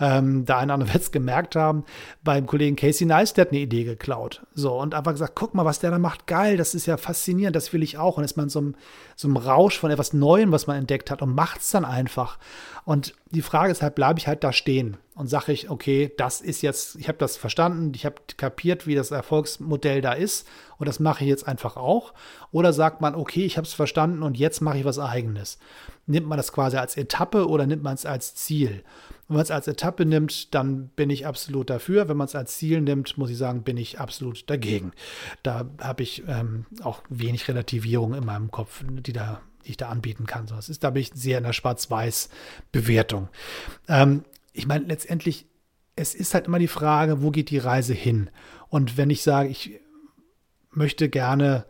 ähm, 0.00 0.46
da 0.46 0.58
einer 0.58 0.78
wird 0.80 1.02
es 1.02 1.12
gemerkt 1.12 1.54
haben, 1.54 1.84
beim 2.24 2.46
Kollegen 2.46 2.74
Casey 2.74 3.06
Neistat 3.06 3.50
eine 3.50 3.60
Idee 3.60 3.84
geklaut. 3.84 4.42
So, 4.54 4.80
und 4.80 4.94
einfach 4.94 5.12
gesagt, 5.12 5.34
guck 5.34 5.54
mal, 5.54 5.66
was 5.66 5.78
der 5.78 5.90
da 5.90 5.98
macht, 5.98 6.26
geil, 6.26 6.56
das 6.56 6.74
ist 6.74 6.86
ja 6.86 6.96
faszinierend, 6.96 7.54
das 7.54 7.72
will 7.72 7.82
ich 7.82 7.98
auch. 7.98 8.16
Und 8.16 8.24
ist 8.24 8.36
man 8.36 8.48
so 8.48 8.60
einem, 8.60 8.74
so 9.14 9.28
einem 9.28 9.36
Rausch 9.36 9.78
von 9.78 9.90
etwas 9.90 10.14
Neuem, 10.14 10.52
was 10.52 10.66
man 10.66 10.76
entdeckt 10.76 11.10
hat 11.10 11.20
und 11.20 11.34
macht 11.34 11.60
es 11.60 11.70
dann 11.70 11.84
einfach. 11.84 12.38
Und 12.84 13.14
die 13.30 13.42
Frage 13.42 13.70
ist 13.70 13.82
halt, 13.82 13.94
bleibe 13.94 14.18
ich 14.18 14.26
halt 14.26 14.42
da 14.42 14.52
stehen 14.52 14.96
und 15.14 15.28
sage 15.28 15.52
ich, 15.52 15.68
okay, 15.68 16.10
das 16.16 16.40
ist 16.40 16.62
jetzt, 16.62 16.96
ich 16.96 17.08
habe 17.08 17.18
das 17.18 17.36
verstanden, 17.36 17.92
ich 17.94 18.06
habe 18.06 18.16
kapiert, 18.38 18.86
wie 18.86 18.94
das 18.94 19.10
Erfolgsmodell 19.10 20.00
da 20.00 20.12
ist 20.12 20.48
und 20.80 20.88
das 20.88 20.98
mache 20.98 21.22
ich 21.22 21.28
jetzt 21.28 21.46
einfach 21.46 21.76
auch. 21.76 22.14
Oder 22.52 22.72
sagt 22.72 23.02
man, 23.02 23.14
okay, 23.14 23.44
ich 23.44 23.58
habe 23.58 23.66
es 23.66 23.74
verstanden 23.74 24.22
und 24.22 24.38
jetzt 24.38 24.62
mache 24.62 24.78
ich 24.78 24.84
was 24.86 24.98
eigenes. 24.98 25.58
Nimmt 26.06 26.26
man 26.26 26.38
das 26.38 26.52
quasi 26.52 26.78
als 26.78 26.96
Etappe 26.96 27.46
oder 27.46 27.66
nimmt 27.66 27.82
man 27.82 27.94
es 27.94 28.06
als 28.06 28.34
Ziel? 28.34 28.82
Wenn 29.28 29.36
man 29.36 29.42
es 29.42 29.50
als 29.50 29.68
Etappe 29.68 30.06
nimmt, 30.06 30.54
dann 30.54 30.88
bin 30.88 31.10
ich 31.10 31.26
absolut 31.26 31.68
dafür. 31.68 32.08
Wenn 32.08 32.16
man 32.16 32.24
es 32.24 32.34
als 32.34 32.56
Ziel 32.56 32.80
nimmt, 32.80 33.18
muss 33.18 33.28
ich 33.28 33.36
sagen, 33.36 33.62
bin 33.62 33.76
ich 33.76 34.00
absolut 34.00 34.48
dagegen. 34.48 34.92
Da 35.42 35.66
habe 35.78 36.02
ich 36.02 36.24
ähm, 36.26 36.64
auch 36.82 37.02
wenig 37.10 37.46
Relativierung 37.46 38.14
in 38.14 38.24
meinem 38.24 38.50
Kopf, 38.50 38.82
die 38.88 39.12
da 39.12 39.42
die 39.66 39.72
ich 39.72 39.76
da 39.76 39.90
anbieten 39.90 40.24
kann. 40.24 40.46
So, 40.46 40.56
ist, 40.56 40.82
da 40.82 40.88
bin 40.88 41.02
ich 41.02 41.10
sehr 41.12 41.36
in 41.36 41.44
der 41.44 41.52
Schwarz-Weiß-Bewertung. 41.52 43.28
Ähm, 43.88 44.24
ich 44.54 44.66
meine, 44.66 44.86
letztendlich, 44.86 45.44
es 45.94 46.14
ist 46.14 46.32
halt 46.32 46.46
immer 46.46 46.58
die 46.58 46.66
Frage, 46.66 47.22
wo 47.22 47.30
geht 47.30 47.50
die 47.50 47.58
Reise 47.58 47.92
hin? 47.92 48.30
Und 48.70 48.96
wenn 48.96 49.10
ich 49.10 49.22
sage, 49.22 49.50
ich 49.50 49.78
möchte 50.72 51.08
gerne 51.08 51.64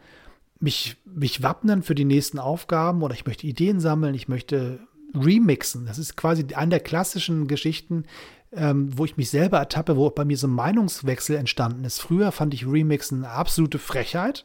mich, 0.59 0.97
mich 1.05 1.43
wappnen 1.43 1.83
für 1.83 1.95
die 1.95 2.05
nächsten 2.05 2.39
Aufgaben 2.39 3.03
oder 3.03 3.15
ich 3.15 3.27
möchte 3.27 3.47
Ideen 3.47 3.81
sammeln, 3.81 4.15
ich 4.15 4.29
möchte 4.29 4.81
remixen. 5.15 5.87
Das 5.87 5.99
ist 5.99 6.17
quasi 6.17 6.47
eine 6.55 6.71
der 6.71 6.81
klassischen 6.81 7.49
Geschichten, 7.49 8.05
ähm, 8.53 8.97
wo 8.97 9.05
ich 9.05 9.17
mich 9.17 9.31
selber 9.31 9.59
ertappe, 9.59 9.97
wo 9.97 10.11
bei 10.11 10.25
mir 10.25 10.37
so 10.37 10.47
ein 10.47 10.53
Meinungswechsel 10.53 11.37
entstanden 11.37 11.85
ist. 11.85 12.01
Früher 12.01 12.33
fand 12.33 12.55
ich 12.55 12.67
Remixen 12.67 13.25
eine 13.25 13.33
absolute 13.33 13.79
Frechheit, 13.79 14.45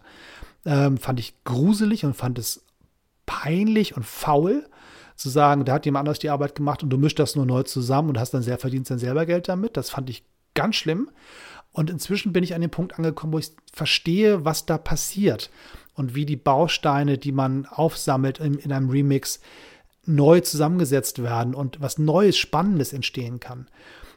ähm, 0.65 0.97
fand 0.97 1.19
ich 1.19 1.33
gruselig 1.43 2.05
und 2.05 2.15
fand 2.15 2.39
es 2.39 2.63
peinlich 3.25 3.95
und 3.95 4.05
faul 4.05 4.67
zu 5.15 5.29
sagen, 5.29 5.65
da 5.65 5.73
hat 5.73 5.85
jemand 5.85 6.07
anders 6.07 6.19
die 6.19 6.29
Arbeit 6.29 6.55
gemacht 6.55 6.83
und 6.83 6.89
du 6.89 6.97
mischst 6.97 7.19
das 7.19 7.35
nur 7.35 7.45
neu 7.45 7.63
zusammen 7.63 8.09
und 8.09 8.19
hast 8.19 8.33
dann 8.33 8.43
sehr 8.43 8.57
verdienst 8.57 8.91
dann 8.91 8.99
selber 8.99 9.25
Geld 9.25 9.47
damit. 9.47 9.77
Das 9.77 9.89
fand 9.89 10.09
ich 10.09 10.23
ganz 10.53 10.75
schlimm. 10.75 11.09
Und 11.75 11.89
inzwischen 11.89 12.31
bin 12.31 12.41
ich 12.41 12.55
an 12.55 12.61
den 12.61 12.69
Punkt 12.69 12.97
angekommen, 12.97 13.33
wo 13.33 13.37
ich 13.37 13.51
verstehe, 13.73 14.45
was 14.45 14.65
da 14.65 14.77
passiert 14.77 15.49
und 15.93 16.15
wie 16.15 16.25
die 16.25 16.37
Bausteine, 16.37 17.17
die 17.17 17.33
man 17.33 17.65
aufsammelt 17.65 18.39
in, 18.39 18.57
in 18.57 18.71
einem 18.71 18.89
Remix, 18.89 19.41
neu 20.05 20.39
zusammengesetzt 20.39 21.21
werden 21.21 21.53
und 21.53 21.81
was 21.81 21.97
Neues, 21.97 22.37
Spannendes 22.37 22.93
entstehen 22.93 23.41
kann. 23.41 23.67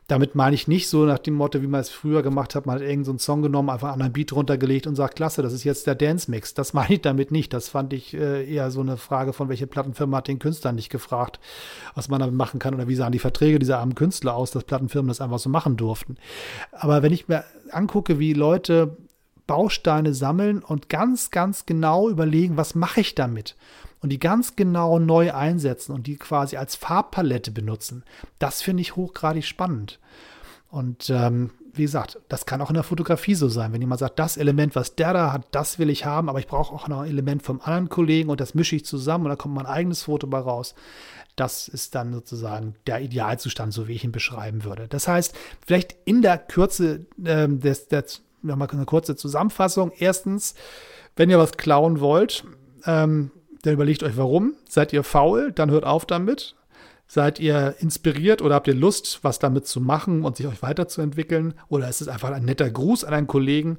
Damit 0.08 0.34
meine 0.34 0.54
ich 0.54 0.66
nicht 0.66 0.88
so 0.88 1.04
nach 1.04 1.18
dem 1.18 1.34
Motto, 1.34 1.60
wie 1.60 1.66
man 1.66 1.82
es 1.82 1.90
früher 1.90 2.22
gemacht 2.22 2.54
hat, 2.54 2.64
man 2.64 2.76
hat 2.76 2.82
irgendeinen 2.82 3.18
so 3.18 3.24
Song 3.24 3.42
genommen, 3.42 3.68
einfach 3.68 3.92
einen 3.92 4.10
Beat 4.10 4.32
runtergelegt 4.32 4.86
und 4.86 4.96
sagt, 4.96 5.16
klasse, 5.16 5.42
das 5.42 5.52
ist 5.52 5.64
jetzt 5.64 5.86
der 5.86 5.94
Dance-Mix. 5.94 6.54
Das 6.54 6.72
meine 6.74 6.94
ich 6.94 7.02
damit 7.02 7.30
nicht. 7.30 7.52
Das 7.52 7.68
fand 7.68 7.92
ich 7.92 8.14
äh, 8.14 8.50
eher 8.50 8.70
so 8.70 8.80
eine 8.80 8.96
Frage 8.96 9.34
von, 9.34 9.50
welche 9.50 9.66
Plattenfirma 9.66 10.16
hat 10.16 10.28
den 10.28 10.38
Künstler 10.38 10.72
nicht 10.72 10.88
gefragt, 10.88 11.38
was 11.94 12.08
man 12.08 12.20
damit 12.20 12.34
machen 12.34 12.58
kann 12.58 12.74
oder 12.74 12.88
wie 12.88 12.94
sahen 12.94 13.12
die 13.12 13.18
Verträge 13.18 13.58
dieser 13.58 13.78
armen 13.78 13.94
Künstler 13.94 14.34
aus, 14.34 14.50
dass 14.50 14.64
Plattenfirmen 14.64 15.08
das 15.08 15.20
einfach 15.20 15.38
so 15.38 15.50
machen 15.50 15.76
durften. 15.76 16.16
Aber 16.72 17.02
wenn 17.02 17.12
ich 17.12 17.28
mir 17.28 17.44
angucke, 17.70 18.18
wie 18.18 18.32
Leute 18.32 18.96
Bausteine 19.48 20.14
sammeln 20.14 20.62
und 20.62 20.88
ganz, 20.88 21.32
ganz 21.32 21.66
genau 21.66 22.08
überlegen, 22.08 22.56
was 22.56 22.76
mache 22.76 23.00
ich 23.00 23.16
damit? 23.16 23.56
und 24.00 24.10
die 24.10 24.18
ganz 24.18 24.56
genau 24.56 24.98
neu 24.98 25.32
einsetzen 25.32 25.92
und 25.92 26.06
die 26.06 26.16
quasi 26.16 26.56
als 26.56 26.76
Farbpalette 26.76 27.50
benutzen, 27.50 28.04
das 28.38 28.62
finde 28.62 28.82
ich 28.82 28.96
hochgradig 28.96 29.44
spannend. 29.44 29.98
Und 30.70 31.10
ähm, 31.10 31.50
wie 31.72 31.82
gesagt, 31.82 32.18
das 32.28 32.44
kann 32.44 32.60
auch 32.60 32.70
in 32.70 32.74
der 32.74 32.82
Fotografie 32.82 33.34
so 33.34 33.48
sein. 33.48 33.72
Wenn 33.72 33.80
jemand 33.80 34.00
sagt, 34.00 34.18
das 34.18 34.36
Element, 34.36 34.76
was 34.76 34.96
der 34.96 35.12
da 35.12 35.32
hat, 35.32 35.46
das 35.50 35.78
will 35.78 35.90
ich 35.90 36.04
haben, 36.04 36.28
aber 36.28 36.40
ich 36.40 36.46
brauche 36.46 36.74
auch 36.74 36.88
noch 36.88 37.00
ein 37.00 37.08
Element 37.08 37.42
vom 37.42 37.60
anderen 37.60 37.88
Kollegen 37.88 38.28
und 38.28 38.40
das 38.40 38.54
mische 38.54 38.76
ich 38.76 38.84
zusammen 38.84 39.24
und 39.24 39.30
da 39.30 39.36
kommt 39.36 39.54
mein 39.54 39.66
eigenes 39.66 40.02
Foto 40.02 40.26
bei 40.26 40.38
raus. 40.38 40.74
Das 41.36 41.68
ist 41.68 41.94
dann 41.94 42.12
sozusagen 42.12 42.74
der 42.86 43.00
Idealzustand, 43.00 43.72
so 43.72 43.86
wie 43.86 43.92
ich 43.94 44.04
ihn 44.04 44.12
beschreiben 44.12 44.64
würde. 44.64 44.88
Das 44.88 45.06
heißt, 45.08 45.34
vielleicht 45.64 45.96
in 46.04 46.20
der 46.20 46.36
Kürze 46.36 47.06
ähm, 47.24 47.60
des, 47.60 47.86
der, 47.88 48.04
nochmal 48.42 48.68
eine 48.70 48.84
kurze 48.84 49.16
Zusammenfassung. 49.16 49.92
Erstens, 49.98 50.54
wenn 51.16 51.30
ihr 51.30 51.38
was 51.38 51.56
klauen 51.56 52.00
wollt, 52.00 52.44
ähm, 52.84 53.30
dann 53.62 53.74
überlegt 53.74 54.02
euch 54.02 54.16
warum. 54.16 54.54
Seid 54.68 54.92
ihr 54.92 55.02
faul? 55.02 55.52
Dann 55.52 55.70
hört 55.70 55.84
auf 55.84 56.06
damit. 56.06 56.54
Seid 57.06 57.40
ihr 57.40 57.74
inspiriert 57.78 58.42
oder 58.42 58.54
habt 58.54 58.68
ihr 58.68 58.74
Lust, 58.74 59.20
was 59.22 59.38
damit 59.38 59.66
zu 59.66 59.80
machen 59.80 60.24
und 60.24 60.36
sich 60.36 60.46
euch 60.46 60.62
weiterzuentwickeln? 60.62 61.54
Oder 61.68 61.88
ist 61.88 62.02
es 62.02 62.08
einfach 62.08 62.30
ein 62.30 62.44
netter 62.44 62.70
Gruß 62.70 63.04
an 63.04 63.14
einen 63.14 63.26
Kollegen? 63.26 63.78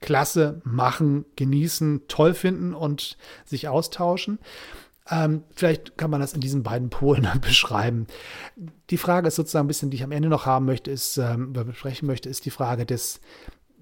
Klasse, 0.00 0.62
machen, 0.64 1.26
genießen, 1.36 2.02
toll 2.08 2.32
finden 2.32 2.74
und 2.74 3.18
sich 3.44 3.68
austauschen. 3.68 4.38
Ähm, 5.10 5.44
vielleicht 5.54 5.98
kann 5.98 6.10
man 6.10 6.20
das 6.20 6.32
in 6.32 6.40
diesen 6.40 6.62
beiden 6.62 6.88
Polen 6.88 7.28
beschreiben. 7.42 8.06
Die 8.88 8.96
Frage 8.96 9.28
ist 9.28 9.36
sozusagen 9.36 9.66
ein 9.66 9.68
bisschen, 9.68 9.90
die 9.90 9.98
ich 9.98 10.04
am 10.04 10.12
Ende 10.12 10.30
noch 10.30 10.46
haben 10.46 10.64
möchte, 10.64 10.90
ist, 10.90 11.18
ähm, 11.18 11.52
besprechen 11.52 12.06
möchte, 12.06 12.30
ist 12.30 12.46
die 12.46 12.50
Frage 12.50 12.86
des 12.86 13.20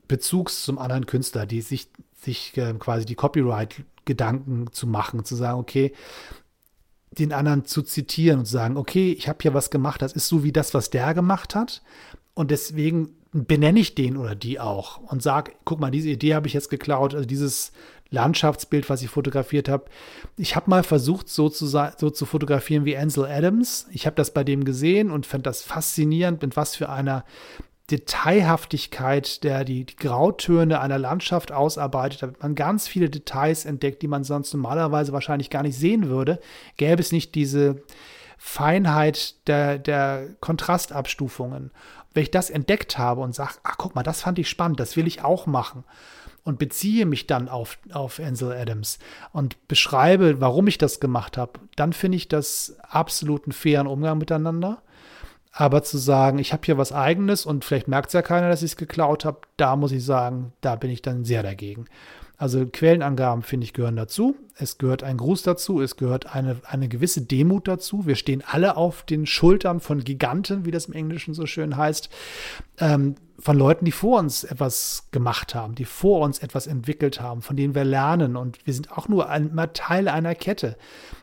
Bezugs 0.08 0.64
zum 0.64 0.78
anderen 0.78 1.06
Künstler, 1.06 1.46
die 1.46 1.60
sich, 1.60 1.88
sich 2.14 2.56
äh, 2.56 2.74
quasi 2.78 3.04
die 3.04 3.14
Copyright-Gedanken 3.14 4.72
zu 4.72 4.86
machen, 4.86 5.24
zu 5.24 5.36
sagen, 5.36 5.58
okay, 5.58 5.92
den 7.10 7.32
anderen 7.32 7.64
zu 7.64 7.82
zitieren 7.82 8.40
und 8.40 8.46
zu 8.46 8.52
sagen, 8.52 8.76
okay, 8.76 9.12
ich 9.12 9.28
habe 9.28 9.38
hier 9.42 9.54
was 9.54 9.70
gemacht, 9.70 10.02
das 10.02 10.12
ist 10.12 10.28
so 10.28 10.44
wie 10.44 10.52
das, 10.52 10.74
was 10.74 10.90
der 10.90 11.14
gemacht 11.14 11.54
hat. 11.54 11.82
Und 12.34 12.50
deswegen 12.50 13.10
benenne 13.32 13.80
ich 13.80 13.94
den 13.94 14.16
oder 14.16 14.34
die 14.34 14.58
auch 14.58 14.98
und 14.98 15.22
sage, 15.22 15.52
guck 15.64 15.80
mal, 15.80 15.90
diese 15.90 16.08
Idee 16.08 16.34
habe 16.34 16.46
ich 16.46 16.54
jetzt 16.54 16.70
geklaut, 16.70 17.14
also 17.14 17.26
dieses 17.26 17.72
Landschaftsbild, 18.10 18.88
was 18.88 19.02
ich 19.02 19.10
fotografiert 19.10 19.68
habe. 19.68 19.84
Ich 20.36 20.56
habe 20.56 20.70
mal 20.70 20.82
versucht, 20.82 21.28
so 21.28 21.50
zu, 21.50 21.66
so 21.66 22.10
zu 22.10 22.26
fotografieren 22.26 22.86
wie 22.86 22.96
Ansel 22.96 23.26
Adams. 23.26 23.86
Ich 23.92 24.06
habe 24.06 24.16
das 24.16 24.32
bei 24.32 24.44
dem 24.44 24.64
gesehen 24.64 25.10
und 25.10 25.26
fand 25.26 25.46
das 25.46 25.62
faszinierend, 25.62 26.40
mit 26.40 26.56
was 26.56 26.74
für 26.74 26.88
einer 26.88 27.24
Detailhaftigkeit, 27.90 29.42
der 29.44 29.64
die, 29.64 29.84
die 29.84 29.96
Grautöne 29.96 30.80
einer 30.80 30.98
Landschaft 30.98 31.52
ausarbeitet, 31.52 32.22
damit 32.22 32.42
man 32.42 32.54
ganz 32.54 32.86
viele 32.86 33.08
Details 33.08 33.64
entdeckt, 33.64 34.02
die 34.02 34.08
man 34.08 34.24
sonst 34.24 34.52
normalerweise 34.52 35.12
wahrscheinlich 35.12 35.48
gar 35.48 35.62
nicht 35.62 35.76
sehen 35.76 36.08
würde, 36.08 36.38
gäbe 36.76 37.00
es 37.00 37.12
nicht 37.12 37.34
diese 37.34 37.82
Feinheit 38.36 39.46
der, 39.48 39.78
der 39.78 40.28
Kontrastabstufungen. 40.40 41.70
Wenn 42.12 42.22
ich 42.22 42.30
das 42.30 42.50
entdeckt 42.50 42.98
habe 42.98 43.22
und 43.22 43.34
sage, 43.34 43.54
ach 43.64 43.76
guck 43.78 43.94
mal, 43.94 44.02
das 44.02 44.22
fand 44.22 44.38
ich 44.38 44.48
spannend, 44.48 44.80
das 44.80 44.96
will 44.96 45.06
ich 45.06 45.24
auch 45.24 45.46
machen 45.46 45.84
und 46.44 46.58
beziehe 46.58 47.06
mich 47.06 47.26
dann 47.26 47.48
auf, 47.48 47.78
auf 47.92 48.20
Ansel 48.20 48.52
Adams 48.52 48.98
und 49.32 49.68
beschreibe, 49.68 50.40
warum 50.40 50.66
ich 50.66 50.78
das 50.78 51.00
gemacht 51.00 51.36
habe, 51.36 51.60
dann 51.76 51.92
finde 51.92 52.16
ich 52.16 52.28
das 52.28 52.76
absolut 52.82 53.44
einen 53.44 53.52
fairen 53.52 53.86
Umgang 53.86 54.18
miteinander. 54.18 54.82
Aber 55.52 55.82
zu 55.82 55.98
sagen, 55.98 56.38
ich 56.38 56.52
habe 56.52 56.62
hier 56.64 56.78
was 56.78 56.92
eigenes 56.92 57.46
und 57.46 57.64
vielleicht 57.64 57.88
merkt 57.88 58.08
es 58.08 58.12
ja 58.12 58.22
keiner, 58.22 58.48
dass 58.48 58.62
ich 58.62 58.72
es 58.72 58.76
geklaut 58.76 59.24
habe, 59.24 59.40
da 59.56 59.76
muss 59.76 59.92
ich 59.92 60.04
sagen, 60.04 60.52
da 60.60 60.76
bin 60.76 60.90
ich 60.90 61.02
dann 61.02 61.24
sehr 61.24 61.42
dagegen. 61.42 61.86
Also 62.38 62.64
Quellenangaben, 62.66 63.42
finde 63.42 63.64
ich, 63.64 63.72
gehören 63.72 63.96
dazu. 63.96 64.36
Es 64.54 64.78
gehört 64.78 65.02
ein 65.02 65.16
Gruß 65.16 65.42
dazu, 65.42 65.80
es 65.80 65.96
gehört 65.96 66.36
eine, 66.36 66.56
eine 66.64 66.88
gewisse 66.88 67.22
Demut 67.22 67.66
dazu. 67.66 68.06
Wir 68.06 68.14
stehen 68.14 68.44
alle 68.46 68.76
auf 68.76 69.02
den 69.02 69.26
Schultern 69.26 69.80
von 69.80 70.04
Giganten, 70.04 70.64
wie 70.64 70.70
das 70.70 70.86
im 70.86 70.94
Englischen 70.94 71.34
so 71.34 71.46
schön 71.46 71.76
heißt, 71.76 72.08
ähm, 72.78 73.16
von 73.40 73.58
Leuten, 73.58 73.84
die 73.84 73.92
vor 73.92 74.20
uns 74.20 74.44
etwas 74.44 75.08
gemacht 75.10 75.56
haben, 75.56 75.74
die 75.74 75.84
vor 75.84 76.20
uns 76.20 76.38
etwas 76.38 76.68
entwickelt 76.68 77.20
haben, 77.20 77.42
von 77.42 77.56
denen 77.56 77.74
wir 77.74 77.84
lernen. 77.84 78.36
Und 78.36 78.64
wir 78.64 78.74
sind 78.74 78.96
auch 78.96 79.08
nur 79.08 79.28
ein, 79.28 79.52
Teil 79.74 80.06
einer 80.06 80.36
Kette. 80.36 80.76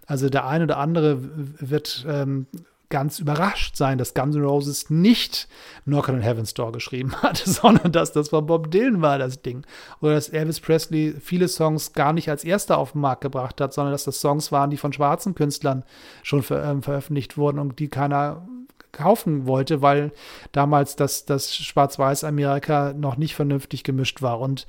Also 0.05 0.29
der 0.29 0.45
eine 0.45 0.65
oder 0.65 0.77
andere 0.77 1.19
wird 1.21 2.05
ähm, 2.09 2.47
ganz 2.95 3.19
überrascht 3.19 3.75
sein, 3.75 3.97
dass 3.97 4.13
Guns 4.13 4.37
N' 4.37 4.41
Roses 4.45 4.89
nicht 4.89 5.49
Knock 5.83 6.07
on 6.07 6.21
Heaven's 6.21 6.53
Door 6.53 6.71
geschrieben 6.71 7.13
hat, 7.21 7.35
sondern 7.45 7.91
dass 7.91 8.13
das 8.13 8.29
von 8.29 8.45
Bob 8.45 8.71
Dylan 8.71 9.01
war, 9.01 9.17
das 9.17 9.41
Ding. 9.41 9.65
Oder 9.99 10.13
dass 10.13 10.29
Elvis 10.29 10.61
Presley 10.61 11.13
viele 11.19 11.49
Songs 11.49 11.91
gar 11.91 12.13
nicht 12.13 12.29
als 12.29 12.45
erster 12.45 12.77
auf 12.77 12.93
den 12.93 13.01
Markt 13.01 13.19
gebracht 13.19 13.59
hat, 13.59 13.73
sondern 13.73 13.91
dass 13.91 14.05
das 14.05 14.21
Songs 14.21 14.53
waren, 14.53 14.69
die 14.69 14.77
von 14.77 14.93
schwarzen 14.93 15.35
Künstlern 15.35 15.83
schon 16.23 16.41
ver 16.41 16.63
äh, 16.63 16.81
veröffentlicht 16.81 17.37
wurden 17.37 17.59
und 17.59 17.79
die 17.79 17.89
keiner 17.89 18.47
kaufen 18.95 19.45
wollte, 19.45 19.81
weil 19.81 20.11
damals 20.51 20.95
das, 20.95 21.25
das 21.25 21.53
Schwarz-Weiß-Amerika 21.55 22.93
noch 22.93 23.17
nicht 23.17 23.35
vernünftig 23.35 23.83
gemischt 23.83 24.21
war 24.21 24.39
und 24.39 24.65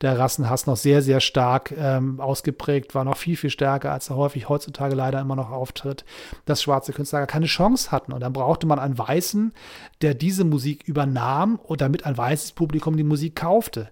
der 0.00 0.18
Rassenhass 0.18 0.66
noch 0.66 0.76
sehr, 0.76 1.02
sehr 1.02 1.20
stark 1.20 1.72
ähm, 1.76 2.20
ausgeprägt 2.20 2.94
war, 2.94 3.04
noch 3.04 3.16
viel, 3.16 3.36
viel 3.36 3.50
stärker, 3.50 3.92
als 3.92 4.10
er 4.10 4.16
häufig 4.16 4.48
heutzutage 4.48 4.94
leider 4.94 5.20
immer 5.20 5.36
noch 5.36 5.50
auftritt, 5.50 6.04
dass 6.44 6.62
schwarze 6.62 6.92
Künstler 6.92 7.26
keine 7.26 7.46
Chance 7.46 7.90
hatten. 7.90 8.12
Und 8.12 8.20
dann 8.20 8.32
brauchte 8.32 8.66
man 8.66 8.78
einen 8.78 8.98
Weißen, 8.98 9.52
der 10.02 10.14
diese 10.14 10.44
Musik 10.44 10.84
übernahm 10.86 11.56
und 11.56 11.80
damit 11.80 12.06
ein 12.06 12.16
weißes 12.16 12.52
Publikum 12.52 12.96
die 12.96 13.04
Musik 13.04 13.36
kaufte. 13.36 13.88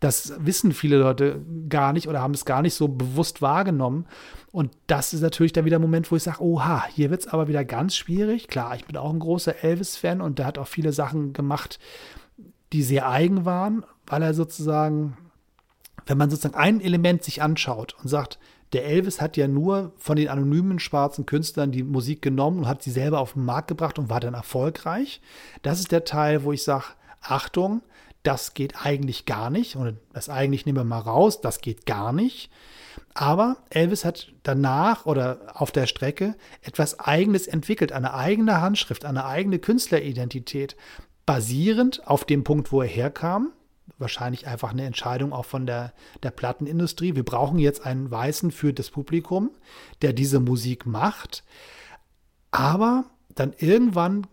Das 0.00 0.34
wissen 0.38 0.72
viele 0.72 0.96
Leute 0.96 1.40
gar 1.68 1.92
nicht 1.92 2.08
oder 2.08 2.20
haben 2.20 2.34
es 2.34 2.44
gar 2.44 2.62
nicht 2.62 2.74
so 2.74 2.88
bewusst 2.88 3.40
wahrgenommen. 3.40 4.06
Und 4.50 4.72
das 4.86 5.14
ist 5.14 5.22
natürlich 5.22 5.52
dann 5.52 5.64
wieder 5.64 5.78
ein 5.78 5.82
Moment, 5.82 6.10
wo 6.10 6.16
ich 6.16 6.24
sage, 6.24 6.42
oha, 6.42 6.84
hier 6.88 7.10
wird 7.10 7.22
es 7.22 7.28
aber 7.28 7.48
wieder 7.48 7.64
ganz 7.64 7.96
schwierig. 7.96 8.48
Klar, 8.48 8.74
ich 8.76 8.84
bin 8.84 8.96
auch 8.98 9.10
ein 9.10 9.18
großer 9.22 9.64
Elvis-Fan 9.64 10.20
und 10.20 10.38
der 10.38 10.46
hat 10.46 10.58
auch 10.58 10.68
viele 10.68 10.92
Sachen 10.92 11.32
gemacht, 11.32 11.78
die 12.72 12.82
sehr 12.82 13.08
eigen 13.08 13.44
waren, 13.44 13.84
weil 14.06 14.22
er 14.22 14.34
sozusagen, 14.34 15.16
wenn 16.06 16.18
man 16.18 16.30
sozusagen 16.30 16.54
ein 16.54 16.80
Element 16.80 17.22
sich 17.24 17.42
anschaut 17.42 17.96
und 18.02 18.08
sagt, 18.08 18.38
der 18.72 18.86
Elvis 18.86 19.20
hat 19.20 19.36
ja 19.36 19.48
nur 19.48 19.92
von 19.96 20.16
den 20.16 20.28
anonymen 20.28 20.78
schwarzen 20.78 21.26
Künstlern 21.26 21.72
die 21.72 21.82
Musik 21.82 22.22
genommen 22.22 22.60
und 22.60 22.68
hat 22.68 22.82
sie 22.82 22.90
selber 22.90 23.20
auf 23.20 23.34
den 23.34 23.44
Markt 23.44 23.68
gebracht 23.68 23.98
und 23.98 24.08
war 24.08 24.20
dann 24.20 24.34
erfolgreich. 24.34 25.20
Das 25.60 25.78
ist 25.78 25.92
der 25.92 26.04
Teil, 26.04 26.44
wo 26.44 26.52
ich 26.52 26.62
sage, 26.62 26.84
Achtung, 27.20 27.82
das 28.22 28.54
geht 28.54 28.84
eigentlich 28.84 29.26
gar 29.26 29.50
nicht. 29.50 29.76
Und 29.76 29.98
das 30.12 30.28
eigentlich 30.28 30.66
nehmen 30.66 30.78
wir 30.78 30.84
mal 30.84 31.00
raus, 31.00 31.40
das 31.40 31.60
geht 31.60 31.86
gar 31.86 32.12
nicht. 32.12 32.50
Aber 33.14 33.58
Elvis 33.70 34.04
hat 34.04 34.32
danach 34.42 35.06
oder 35.06 35.54
auf 35.54 35.70
der 35.70 35.86
Strecke 35.86 36.34
etwas 36.62 36.98
Eigenes 37.00 37.46
entwickelt, 37.46 37.92
eine 37.92 38.14
eigene 38.14 38.60
Handschrift, 38.60 39.04
eine 39.04 39.24
eigene 39.24 39.58
Künstleridentität, 39.58 40.76
basierend 41.26 42.06
auf 42.06 42.24
dem 42.24 42.44
Punkt, 42.44 42.72
wo 42.72 42.82
er 42.82 42.88
herkam. 42.88 43.52
Wahrscheinlich 43.98 44.46
einfach 44.46 44.70
eine 44.70 44.84
Entscheidung 44.84 45.32
auch 45.32 45.44
von 45.44 45.66
der, 45.66 45.92
der 46.22 46.30
Plattenindustrie. 46.30 47.14
Wir 47.14 47.24
brauchen 47.24 47.58
jetzt 47.58 47.84
einen 47.84 48.10
Weißen 48.10 48.50
für 48.50 48.72
das 48.72 48.90
Publikum, 48.90 49.50
der 50.00 50.12
diese 50.12 50.40
Musik 50.40 50.86
macht. 50.86 51.44
Aber 52.50 53.04
dann 53.34 53.52
irgendwann 53.58 54.26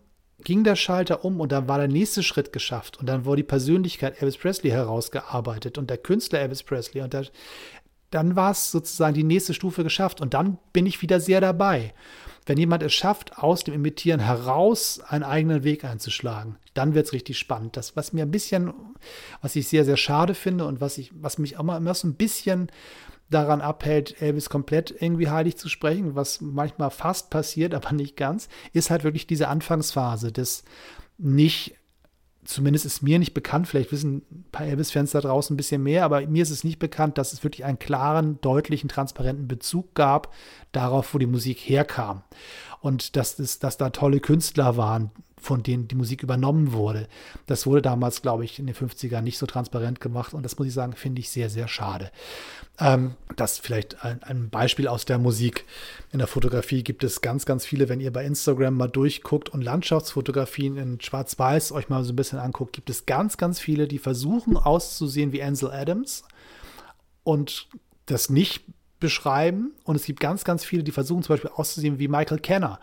ging 0.44 0.64
der 0.64 0.76
Schalter 0.76 1.24
um 1.24 1.40
und 1.40 1.52
dann 1.52 1.68
war 1.68 1.78
der 1.78 1.88
nächste 1.88 2.22
Schritt 2.22 2.52
geschafft 2.52 2.98
und 2.98 3.06
dann 3.06 3.24
wurde 3.24 3.42
die 3.42 3.48
Persönlichkeit 3.48 4.20
Elvis 4.20 4.36
Presley 4.36 4.70
herausgearbeitet 4.70 5.78
und 5.78 5.90
der 5.90 5.98
Künstler 5.98 6.40
Elvis 6.40 6.62
Presley 6.62 7.02
und 7.02 7.12
der, 7.12 7.26
dann 8.10 8.36
war 8.36 8.50
es 8.50 8.70
sozusagen 8.70 9.14
die 9.14 9.24
nächste 9.24 9.54
Stufe 9.54 9.84
geschafft 9.84 10.20
und 10.20 10.34
dann 10.34 10.58
bin 10.72 10.86
ich 10.86 11.02
wieder 11.02 11.20
sehr 11.20 11.40
dabei. 11.40 11.94
Wenn 12.46 12.58
jemand 12.58 12.82
es 12.82 12.94
schafft, 12.94 13.38
aus 13.38 13.64
dem 13.64 13.74
Imitieren 13.74 14.20
heraus 14.20 15.00
einen 15.00 15.24
eigenen 15.24 15.62
Weg 15.62 15.84
einzuschlagen, 15.84 16.56
dann 16.74 16.94
wird 16.94 17.06
es 17.06 17.12
richtig 17.12 17.38
spannend. 17.38 17.76
Das, 17.76 17.96
was 17.96 18.12
mir 18.12 18.24
ein 18.24 18.30
bisschen, 18.30 18.72
was 19.42 19.54
ich 19.56 19.68
sehr, 19.68 19.84
sehr 19.84 19.96
schade 19.96 20.34
finde 20.34 20.66
und 20.66 20.80
was, 20.80 20.98
ich, 20.98 21.12
was 21.14 21.38
mich 21.38 21.56
auch 21.56 21.60
immer, 21.60 21.76
immer 21.76 21.94
so 21.94 22.08
ein 22.08 22.14
bisschen 22.14 22.70
daran 23.30 23.60
abhält, 23.60 24.20
Elvis 24.20 24.50
komplett 24.50 24.94
irgendwie 25.00 25.30
heilig 25.30 25.56
zu 25.56 25.68
sprechen, 25.68 26.14
was 26.14 26.40
manchmal 26.40 26.90
fast 26.90 27.30
passiert, 27.30 27.74
aber 27.76 27.92
nicht 27.92 28.16
ganz, 28.16 28.48
ist 28.72 28.90
halt 28.90 29.04
wirklich 29.04 29.26
diese 29.26 29.48
Anfangsphase 29.48 30.32
des 30.32 30.64
nicht 31.18 31.76
zumindest 32.44 32.86
ist 32.86 33.02
mir 33.02 33.18
nicht 33.18 33.34
bekannt, 33.34 33.68
vielleicht 33.68 33.92
wissen 33.92 34.22
ein 34.30 34.44
paar 34.50 34.66
Elvis-Fans 34.66 35.12
da 35.12 35.20
draußen 35.20 35.54
ein 35.54 35.56
bisschen 35.56 35.82
mehr, 35.82 36.04
aber 36.04 36.26
mir 36.26 36.42
ist 36.42 36.50
es 36.50 36.64
nicht 36.64 36.78
bekannt, 36.78 37.18
dass 37.18 37.32
es 37.32 37.44
wirklich 37.44 37.64
einen 37.64 37.78
klaren, 37.78 38.40
deutlichen, 38.40 38.88
transparenten 38.88 39.46
Bezug 39.46 39.94
gab 39.94 40.32
darauf, 40.72 41.12
wo 41.14 41.18
die 41.18 41.26
Musik 41.26 41.58
herkam. 41.58 42.22
Und 42.80 43.16
dass, 43.16 43.38
es, 43.38 43.58
dass 43.58 43.76
da 43.76 43.90
tolle 43.90 44.20
Künstler 44.20 44.76
waren, 44.76 45.10
von 45.40 45.62
denen 45.62 45.88
die 45.88 45.94
Musik 45.94 46.22
übernommen 46.22 46.72
wurde. 46.72 47.08
Das 47.46 47.66
wurde 47.66 47.82
damals, 47.82 48.22
glaube 48.22 48.44
ich, 48.44 48.58
in 48.58 48.66
den 48.66 48.74
50ern 48.74 49.22
nicht 49.22 49.38
so 49.38 49.46
transparent 49.46 50.00
gemacht 50.00 50.34
und 50.34 50.42
das 50.42 50.58
muss 50.58 50.68
ich 50.68 50.74
sagen, 50.74 50.94
finde 50.94 51.20
ich 51.20 51.30
sehr, 51.30 51.48
sehr 51.48 51.66
schade. 51.66 52.10
Ähm, 52.78 53.14
das 53.36 53.58
vielleicht 53.58 54.04
ein, 54.04 54.22
ein, 54.22 54.50
Beispiel 54.50 54.86
aus 54.86 55.04
der 55.04 55.18
Musik. 55.18 55.64
In 56.12 56.18
der 56.18 56.28
Fotografie 56.28 56.84
gibt 56.84 57.04
es 57.04 57.20
ganz, 57.20 57.46
ganz 57.46 57.64
viele, 57.64 57.88
wenn 57.88 58.00
ihr 58.00 58.12
bei 58.12 58.24
Instagram 58.24 58.76
mal 58.76 58.88
durchguckt 58.88 59.48
und 59.48 59.62
Landschaftsfotografien 59.62 60.76
in 60.76 61.00
Schwarz-Weiß 61.00 61.72
euch 61.72 61.88
mal 61.88 62.04
so 62.04 62.12
ein 62.12 62.16
bisschen 62.16 62.38
anguckt, 62.38 62.74
gibt 62.74 62.90
es 62.90 63.06
ganz, 63.06 63.36
ganz 63.36 63.60
viele, 63.60 63.88
die 63.88 63.98
versuchen 63.98 64.56
auszusehen 64.56 65.32
wie 65.32 65.42
Ansel 65.42 65.70
Adams 65.70 66.24
und 67.24 67.68
das 68.06 68.30
nicht 68.30 68.64
beschreiben. 69.00 69.72
Und 69.84 69.96
es 69.96 70.04
gibt 70.04 70.20
ganz, 70.20 70.44
ganz 70.44 70.64
viele, 70.64 70.84
die 70.84 70.92
versuchen 70.92 71.22
zum 71.22 71.34
Beispiel 71.34 71.50
auszusehen 71.54 71.98
wie 71.98 72.08
Michael 72.08 72.38
Kenner. 72.38 72.78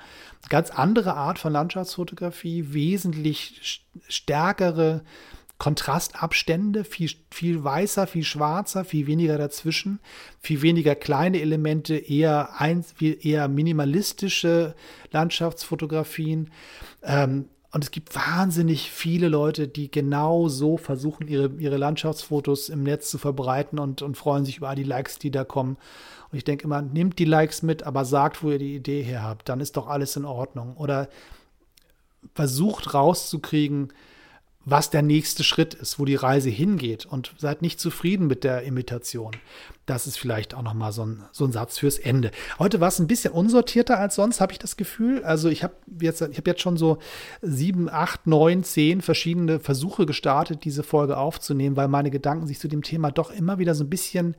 Ganz 0.49 0.71
andere 0.71 1.13
Art 1.13 1.39
von 1.39 1.53
Landschaftsfotografie, 1.53 2.73
wesentlich 2.73 3.85
stärkere 4.07 5.03
Kontrastabstände, 5.57 6.83
viel, 6.83 7.09
viel 7.31 7.63
weißer, 7.63 8.05
viel 8.05 8.23
schwarzer, 8.23 8.85
viel 8.85 9.07
weniger 9.07 9.37
dazwischen, 9.37 9.99
viel 10.39 10.61
weniger 10.61 10.93
kleine 10.93 11.41
Elemente, 11.41 11.95
eher, 11.95 12.59
ein, 12.61 12.85
eher 12.99 13.47
minimalistische 13.47 14.75
Landschaftsfotografien. 15.11 16.51
Ähm, 17.01 17.49
Und 17.71 17.83
es 17.83 17.91
gibt 17.91 18.15
wahnsinnig 18.15 18.91
viele 18.91 19.27
Leute, 19.27 19.67
die 19.67 19.91
genau 19.91 20.47
so 20.47 20.77
versuchen, 20.77 21.27
ihre, 21.27 21.51
ihre 21.59 21.77
Landschaftsfotos 21.77 22.69
im 22.69 22.83
Netz 22.83 23.09
zu 23.09 23.17
verbreiten 23.17 23.77
und, 23.77 24.01
und 24.01 24.15
freuen 24.15 24.45
sich 24.45 24.57
über 24.57 24.69
all 24.69 24.75
die 24.75 24.83
Likes, 24.83 25.19
die 25.19 25.31
da 25.31 25.43
kommen. 25.43 25.77
Und 26.31 26.37
ich 26.37 26.45
denke 26.45 26.63
immer, 26.63 26.81
nehmt 26.81 27.19
die 27.19 27.25
Likes 27.25 27.63
mit, 27.63 27.83
aber 27.83 28.05
sagt, 28.05 28.41
wo 28.41 28.51
ihr 28.51 28.59
die 28.59 28.75
Idee 28.75 29.01
her 29.03 29.23
habt. 29.23 29.49
Dann 29.49 29.59
ist 29.59 29.75
doch 29.75 29.87
alles 29.87 30.15
in 30.15 30.25
Ordnung. 30.25 30.77
Oder 30.77 31.09
versucht 32.35 32.93
rauszukriegen, 32.93 33.93
was 34.63 34.89
der 34.89 35.01
nächste 35.01 35.43
Schritt 35.43 35.73
ist, 35.73 35.99
wo 35.99 36.05
die 36.05 36.15
Reise 36.15 36.49
hingeht 36.49 37.05
und 37.05 37.33
seid 37.37 37.61
nicht 37.61 37.79
zufrieden 37.79 38.27
mit 38.27 38.43
der 38.43 38.63
Imitation. 38.63 39.31
Das 39.87 40.05
ist 40.05 40.19
vielleicht 40.19 40.53
auch 40.53 40.63
nochmal 40.63 40.91
so 40.91 41.05
ein, 41.05 41.23
so 41.31 41.45
ein 41.45 41.53
Satz 41.53 41.77
fürs 41.77 41.97
Ende. 41.97 42.31
Heute 42.59 42.81
war 42.81 42.89
es 42.89 42.99
ein 42.99 43.07
bisschen 43.07 43.31
unsortierter 43.31 43.97
als 43.97 44.15
sonst, 44.15 44.41
habe 44.41 44.51
ich 44.51 44.59
das 44.59 44.75
Gefühl. 44.75 45.23
Also 45.23 45.47
ich 45.47 45.63
habe 45.63 45.75
jetzt, 46.01 46.21
habe 46.21 46.33
jetzt 46.45 46.61
schon 46.61 46.75
so 46.75 46.97
sieben, 47.41 47.89
acht, 47.89 48.27
neun, 48.27 48.65
zehn 48.65 48.99
verschiedene 49.01 49.61
Versuche 49.61 50.05
gestartet, 50.05 50.65
diese 50.65 50.83
Folge 50.83 51.17
aufzunehmen, 51.17 51.77
weil 51.77 51.87
meine 51.87 52.11
Gedanken 52.11 52.47
sich 52.47 52.59
zu 52.59 52.67
dem 52.67 52.83
Thema 52.83 53.11
doch 53.11 53.31
immer 53.31 53.59
wieder 53.59 53.75
so 53.75 53.85
ein 53.85 53.89
bisschen 53.89 54.35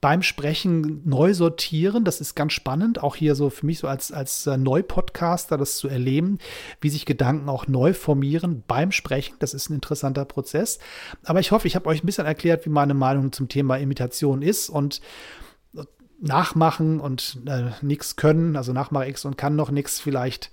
beim 0.00 0.22
Sprechen 0.22 1.02
neu 1.04 1.34
sortieren. 1.34 2.04
Das 2.04 2.22
ist 2.22 2.34
ganz 2.34 2.54
spannend, 2.54 3.02
auch 3.02 3.16
hier 3.16 3.34
so 3.34 3.50
für 3.50 3.66
mich 3.66 3.80
so 3.80 3.88
als, 3.88 4.12
als 4.12 4.46
äh, 4.46 4.56
Neupodcaster 4.56 5.58
das 5.58 5.76
zu 5.76 5.88
erleben, 5.88 6.38
wie 6.80 6.88
sich 6.88 7.04
Gedanken 7.04 7.50
auch 7.50 7.66
neu 7.68 7.92
formieren 7.92 8.64
beim 8.66 8.92
Sprechen. 8.92 9.36
Das 9.40 9.52
ist 9.52 9.68
ein 9.68 9.74
interessanter 9.74 10.24
Prozess. 10.24 10.78
Aber 11.22 11.40
ich 11.40 11.52
hoffe, 11.52 11.68
ich 11.68 11.76
habe 11.76 11.86
euch 11.90 12.02
ein 12.02 12.06
bisschen 12.06 12.24
erklärt, 12.24 12.64
wie 12.64 12.70
meine 12.70 12.94
Meinung 12.94 13.30
zum 13.30 13.50
Thema 13.50 13.76
Imitation 13.76 14.40
ist 14.40 14.70
und 14.70 14.85
und 14.86 15.00
nachmachen 16.20 17.00
und 17.00 17.38
äh, 17.46 17.70
nichts 17.82 18.16
können, 18.16 18.56
also 18.56 18.72
Nachmacher 18.72 19.08
X 19.08 19.24
und 19.24 19.36
kann 19.36 19.56
noch 19.56 19.70
nichts 19.70 20.00
vielleicht 20.00 20.50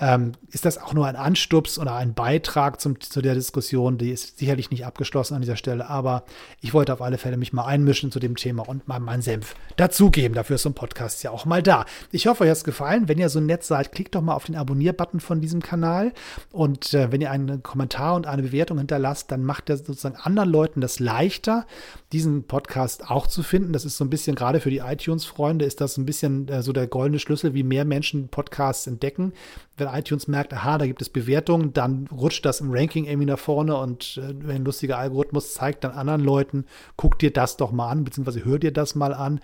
ähm, 0.00 0.32
ist 0.50 0.64
das 0.64 0.78
auch 0.78 0.94
nur 0.94 1.06
ein 1.06 1.16
Anstups 1.16 1.78
oder 1.78 1.94
ein 1.94 2.14
Beitrag 2.14 2.80
zum, 2.80 2.98
zu 3.00 3.20
der 3.20 3.34
Diskussion. 3.34 3.98
Die 3.98 4.10
ist 4.10 4.38
sicherlich 4.38 4.70
nicht 4.70 4.86
abgeschlossen 4.86 5.34
an 5.34 5.42
dieser 5.42 5.56
Stelle, 5.56 5.88
aber 5.88 6.24
ich 6.62 6.72
wollte 6.72 6.94
auf 6.94 7.02
alle 7.02 7.18
Fälle 7.18 7.36
mich 7.36 7.52
mal 7.52 7.66
einmischen 7.66 8.10
zu 8.10 8.18
dem 8.18 8.36
Thema 8.36 8.66
und 8.66 8.88
mal 8.88 8.98
meinen 8.98 9.20
Senf 9.20 9.54
dazugeben. 9.76 10.34
Dafür 10.34 10.56
ist 10.56 10.62
so 10.62 10.70
ein 10.70 10.74
Podcast 10.74 11.22
ja 11.22 11.30
auch 11.30 11.44
mal 11.44 11.62
da. 11.62 11.84
Ich 12.12 12.26
hoffe, 12.26 12.44
euch 12.44 12.50
hat 12.50 12.56
es 12.56 12.64
gefallen. 12.64 13.08
Wenn 13.08 13.18
ihr 13.18 13.28
so 13.28 13.40
nett 13.40 13.62
seid, 13.62 13.92
klickt 13.92 14.14
doch 14.14 14.22
mal 14.22 14.34
auf 14.34 14.44
den 14.44 14.56
Abonnier-Button 14.56 15.20
von 15.20 15.42
diesem 15.42 15.60
Kanal 15.60 16.12
und 16.50 16.94
äh, 16.94 17.12
wenn 17.12 17.20
ihr 17.20 17.30
einen 17.30 17.62
Kommentar 17.62 18.14
und 18.14 18.26
eine 18.26 18.42
Bewertung 18.42 18.78
hinterlasst, 18.78 19.30
dann 19.30 19.44
macht 19.44 19.68
ihr 19.68 19.76
sozusagen 19.76 20.16
anderen 20.16 20.48
Leuten 20.48 20.80
das 20.80 20.98
leichter, 20.98 21.66
diesen 22.12 22.44
Podcast 22.44 23.10
auch 23.10 23.26
zu 23.26 23.42
finden. 23.42 23.74
Das 23.74 23.84
ist 23.84 23.98
so 23.98 24.04
ein 24.04 24.10
bisschen, 24.10 24.34
gerade 24.34 24.60
für 24.60 24.70
die 24.70 24.78
iTunes-Freunde, 24.78 25.66
ist 25.66 25.82
das 25.82 25.98
ein 25.98 26.06
bisschen 26.06 26.48
äh, 26.48 26.62
so 26.62 26.72
der 26.72 26.86
goldene 26.86 27.18
Schlüssel, 27.18 27.52
wie 27.52 27.62
mehr 27.62 27.84
Menschen 27.84 28.28
Podcasts 28.28 28.86
entdecken 28.86 29.34
wenn 29.80 29.88
iTunes 29.96 30.28
merkt, 30.28 30.52
aha, 30.52 30.78
da 30.78 30.86
gibt 30.86 31.02
es 31.02 31.08
Bewertungen, 31.08 31.72
dann 31.72 32.08
rutscht 32.10 32.44
das 32.44 32.60
im 32.60 32.70
Ranking 32.70 33.04
irgendwie 33.04 33.26
nach 33.26 33.38
vorne 33.38 33.76
und 33.76 34.20
äh, 34.22 34.52
ein 34.52 34.64
lustiger 34.64 34.98
Algorithmus 34.98 35.54
zeigt 35.54 35.84
dann 35.84 35.92
anderen 35.92 36.22
Leuten, 36.22 36.64
guck 36.96 37.18
dir 37.18 37.32
das 37.32 37.56
doch 37.56 37.72
mal 37.72 37.90
an, 37.90 38.04
beziehungsweise 38.04 38.44
hör 38.44 38.58
dir 38.58 38.72
das 38.72 38.94
mal 38.94 39.14
an. 39.14 39.40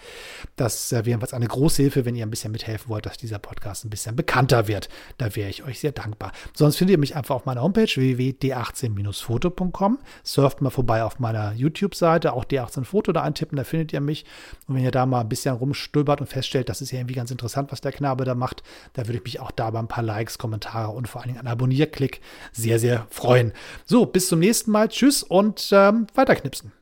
Das 0.57 0.93
äh, 0.93 1.05
wäre 1.05 1.21
eine 1.33 1.47
große 1.47 1.83
Hilfe, 1.83 2.05
wenn 2.05 2.15
ihr 2.15 2.27
ein 2.27 2.31
bisschen 2.31 2.53
mithelfen 2.53 2.89
wollt, 2.89 3.07
dass 3.07 3.17
dieser 3.17 3.39
Podcast 3.39 3.85
ein 3.85 3.91
bisschen 3.91 4.17
bekannter 4.17 4.69
wird. 4.69 4.89
Da 5.19 5.35
wäre 5.37 5.51
ich 5.51 5.65
euch 5.65 5.81
sehr 5.81 5.93
dankbar. 5.93 6.33
Sonst 6.55 6.77
findet 6.77 6.95
ihr 6.95 6.99
mich 6.99 7.17
einfach 7.17 7.35
auf 7.35 7.47
meiner 7.47 7.63
Homepage 7.63 7.87
www.d18-foto.com. 7.87 9.99
Surft 10.23 10.61
mal 10.61 10.71
vorbei 10.71 11.05
auf 11.05 11.19
meiner 11.19 11.53
YouTube-Seite, 11.53 12.33
auch 12.33 12.45
D18-Foto 12.45 13.13
da 13.13 13.23
eintippen, 13.23 13.57
da 13.57 13.65
findet 13.65 13.93
ihr 13.93 14.01
mich. 14.01 14.25
Und 14.67 14.77
wenn 14.77 14.85
ihr 14.85 14.91
da 14.91 15.07
mal 15.07 15.21
ein 15.21 15.29
bisschen 15.29 15.55
rumstöbert 15.55 16.21
und 16.21 16.27
feststellt, 16.27 16.69
das 16.69 16.81
ist 16.81 16.91
ja 16.91 16.99
irgendwie 16.99 17.15
ganz 17.15 17.31
interessant, 17.31 17.73
was 17.73 17.81
der 17.81 17.93
Knabe 17.93 18.25
da 18.25 18.35
macht, 18.35 18.63
da 18.95 19.07
würde 19.07 19.19
ich 19.19 19.25
mich 19.25 19.41
auch 19.41 19.51
da 19.51 19.71
bei 19.71 19.79
ein 19.79 19.89
paar 19.89 20.05
Likes 20.05 20.26
Likes, 20.27 20.39
Kommentare 20.39 20.91
und 20.91 21.09
vor 21.09 21.21
allen 21.21 21.29
Dingen 21.29 21.39
einen 21.39 21.49
Abonnierklick 21.49 22.21
sehr, 22.53 22.79
sehr 22.79 23.07
freuen. 23.11 23.53
So, 23.85 24.07
bis 24.07 24.29
zum 24.29 24.41
nächsten 24.41 24.71
Mal. 24.71 24.89
Tschüss 24.89 25.23
und 25.23 25.69
ähm, 25.73 26.09
weiterknipsen. 26.15 26.73